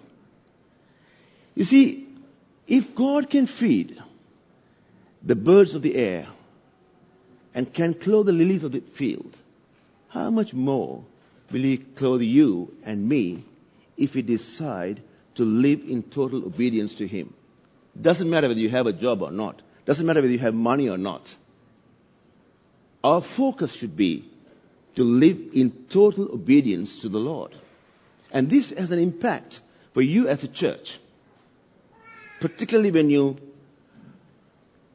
You 1.54 1.64
see, 1.64 2.08
if 2.68 2.96
God 2.96 3.30
can 3.30 3.46
feed 3.46 4.02
the 5.24 5.36
birds 5.36 5.76
of 5.76 5.84
the 5.84 5.96
air 5.96 6.28
and 7.54 7.72
can 7.72 7.94
clothe 7.94 8.26
the 8.26 8.34
lilies 8.34 8.64
of 8.64 8.72
the 8.72 8.80
field, 8.80 9.38
how 10.10 10.32
much 10.32 10.54
more 10.54 11.04
will 11.52 11.62
He 11.62 11.78
clothe 11.78 12.22
you 12.22 12.74
and 12.84 13.08
me 13.08 13.44
if 13.98 14.16
we 14.16 14.22
decide 14.22 15.02
to 15.36 15.44
live 15.44 15.82
in 15.88 16.04
total 16.04 16.46
obedience 16.46 16.96
to 16.96 17.08
Him? 17.08 17.34
Doesn't 18.00 18.30
matter 18.30 18.48
whether 18.48 18.60
you 18.60 18.70
have 18.70 18.88
a 18.88 18.94
job 18.94 19.22
or 19.22 19.32
not. 19.32 19.62
Doesn't 19.86 20.06
matter 20.06 20.22
whether 20.22 20.32
you 20.34 20.40
have 20.40 20.54
money 20.54 20.90
or 20.90 20.98
not. 20.98 21.34
Our 23.04 23.22
focus 23.22 23.74
should 23.74 23.96
be 23.96 24.26
to 24.96 25.04
live 25.04 25.40
in 25.54 25.72
total 25.90 26.32
obedience 26.34 27.00
to 27.00 27.10
the 27.10 27.20
Lord. 27.20 27.56
And 28.32 28.50
this 28.50 28.72
has 28.72 28.92
an 28.92 29.00
impact 29.00 29.62
for 29.94 30.02
you 30.02 30.28
as 30.28 30.44
a 30.44 30.48
church. 30.48 31.00
Particularly 32.40 32.92
when 32.92 33.10
you 33.10 33.38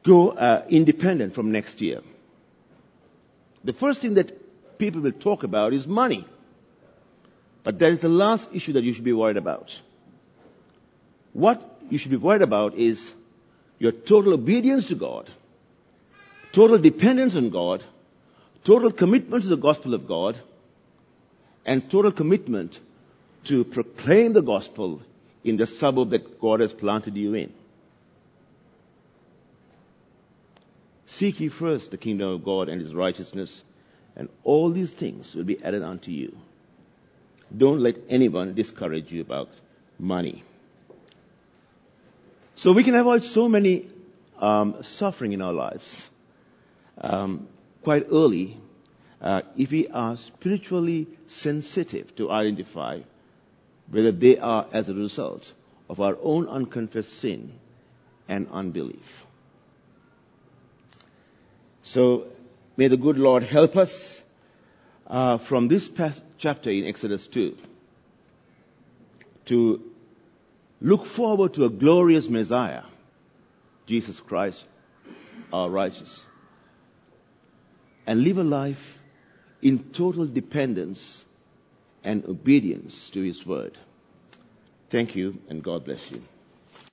go 0.03 0.31
uh, 0.31 0.63
independent 0.69 1.33
from 1.33 1.51
next 1.51 1.81
year. 1.81 2.01
The 3.63 3.73
first 3.73 4.01
thing 4.01 4.15
that 4.15 4.77
people 4.77 5.01
will 5.01 5.13
talk 5.13 5.43
about 5.43 5.73
is 5.73 5.87
money. 5.87 6.25
But 7.63 7.79
there 7.79 7.91
is 7.91 7.99
the 7.99 8.09
last 8.09 8.49
issue 8.53 8.73
that 8.73 8.83
you 8.83 8.93
should 8.93 9.03
be 9.03 9.13
worried 9.13 9.37
about. 9.37 9.79
What 11.31 11.61
you 11.89 11.97
should 11.97 12.11
be 12.11 12.17
worried 12.17 12.41
about 12.41 12.75
is 12.75 13.13
your 13.79 13.91
total 13.91 14.33
obedience 14.33 14.87
to 14.89 14.95
God, 14.95 15.29
total 16.51 16.77
dependence 16.77 17.35
on 17.35 17.49
God, 17.49 17.83
total 18.63 18.91
commitment 18.91 19.43
to 19.43 19.49
the 19.49 19.57
gospel 19.57 19.93
of 19.93 20.07
God, 20.07 20.37
and 21.65 21.89
total 21.89 22.11
commitment 22.11 22.79
to 23.45 23.63
proclaim 23.63 24.33
the 24.33 24.41
gospel 24.41 25.01
in 25.43 25.57
the 25.57 25.67
suburb 25.67 26.11
that 26.11 26.39
God 26.39 26.59
has 26.59 26.73
planted 26.73 27.15
you 27.15 27.33
in. 27.33 27.53
Seek 31.05 31.39
ye 31.39 31.49
first 31.49 31.91
the 31.91 31.97
kingdom 31.97 32.29
of 32.29 32.43
God 32.43 32.69
and 32.69 32.81
his 32.81 32.93
righteousness, 32.93 33.63
and 34.15 34.29
all 34.43 34.69
these 34.69 34.91
things 34.91 35.35
will 35.35 35.43
be 35.43 35.63
added 35.63 35.83
unto 35.83 36.11
you. 36.11 36.37
Don't 37.55 37.79
let 37.79 37.97
anyone 38.09 38.53
discourage 38.53 39.11
you 39.11 39.21
about 39.21 39.49
money. 39.99 40.43
So 42.55 42.71
we 42.71 42.83
can 42.83 42.95
avoid 42.95 43.23
so 43.23 43.49
many 43.49 43.87
um, 44.39 44.83
suffering 44.83 45.33
in 45.33 45.41
our 45.41 45.53
lives 45.53 46.09
um, 46.99 47.47
quite 47.83 48.07
early 48.11 48.57
uh, 49.21 49.41
if 49.57 49.71
we 49.71 49.87
are 49.87 50.17
spiritually 50.17 51.07
sensitive 51.27 52.15
to 52.15 52.29
identify 52.29 52.99
whether 53.89 54.11
they 54.11 54.37
are 54.37 54.65
as 54.71 54.89
a 54.89 54.93
result 54.93 55.51
of 55.89 55.99
our 56.01 56.17
own 56.21 56.47
unconfessed 56.47 57.13
sin 57.19 57.51
and 58.27 58.47
unbelief. 58.51 59.25
So 61.83 62.27
may 62.77 62.87
the 62.87 62.97
good 62.97 63.17
Lord 63.17 63.43
help 63.43 63.75
us 63.77 64.23
uh, 65.07 65.37
from 65.37 65.67
this 65.67 65.87
past 65.87 66.23
chapter 66.43 66.69
in 66.69 66.85
Exodus 66.85 67.25
2 67.27 67.57
to 69.45 69.81
look 70.81 71.05
forward 71.05 71.53
to 71.53 71.63
a 71.63 71.69
glorious 71.69 72.27
Messiah, 72.27 72.83
Jesus 73.85 74.19
Christ, 74.19 74.65
our 75.53 75.69
righteous, 75.69 76.25
and 78.05 78.25
live 78.25 78.39
a 78.39 78.43
life 78.43 78.99
in 79.61 79.79
total 79.93 80.25
dependence 80.25 81.23
and 82.03 82.25
obedience 82.25 83.09
to 83.11 83.21
His 83.21 83.45
word. 83.45 83.77
Thank 84.89 85.15
you, 85.15 85.39
and 85.47 85.63
God 85.63 85.85
bless 85.85 86.11
you. 86.11 86.21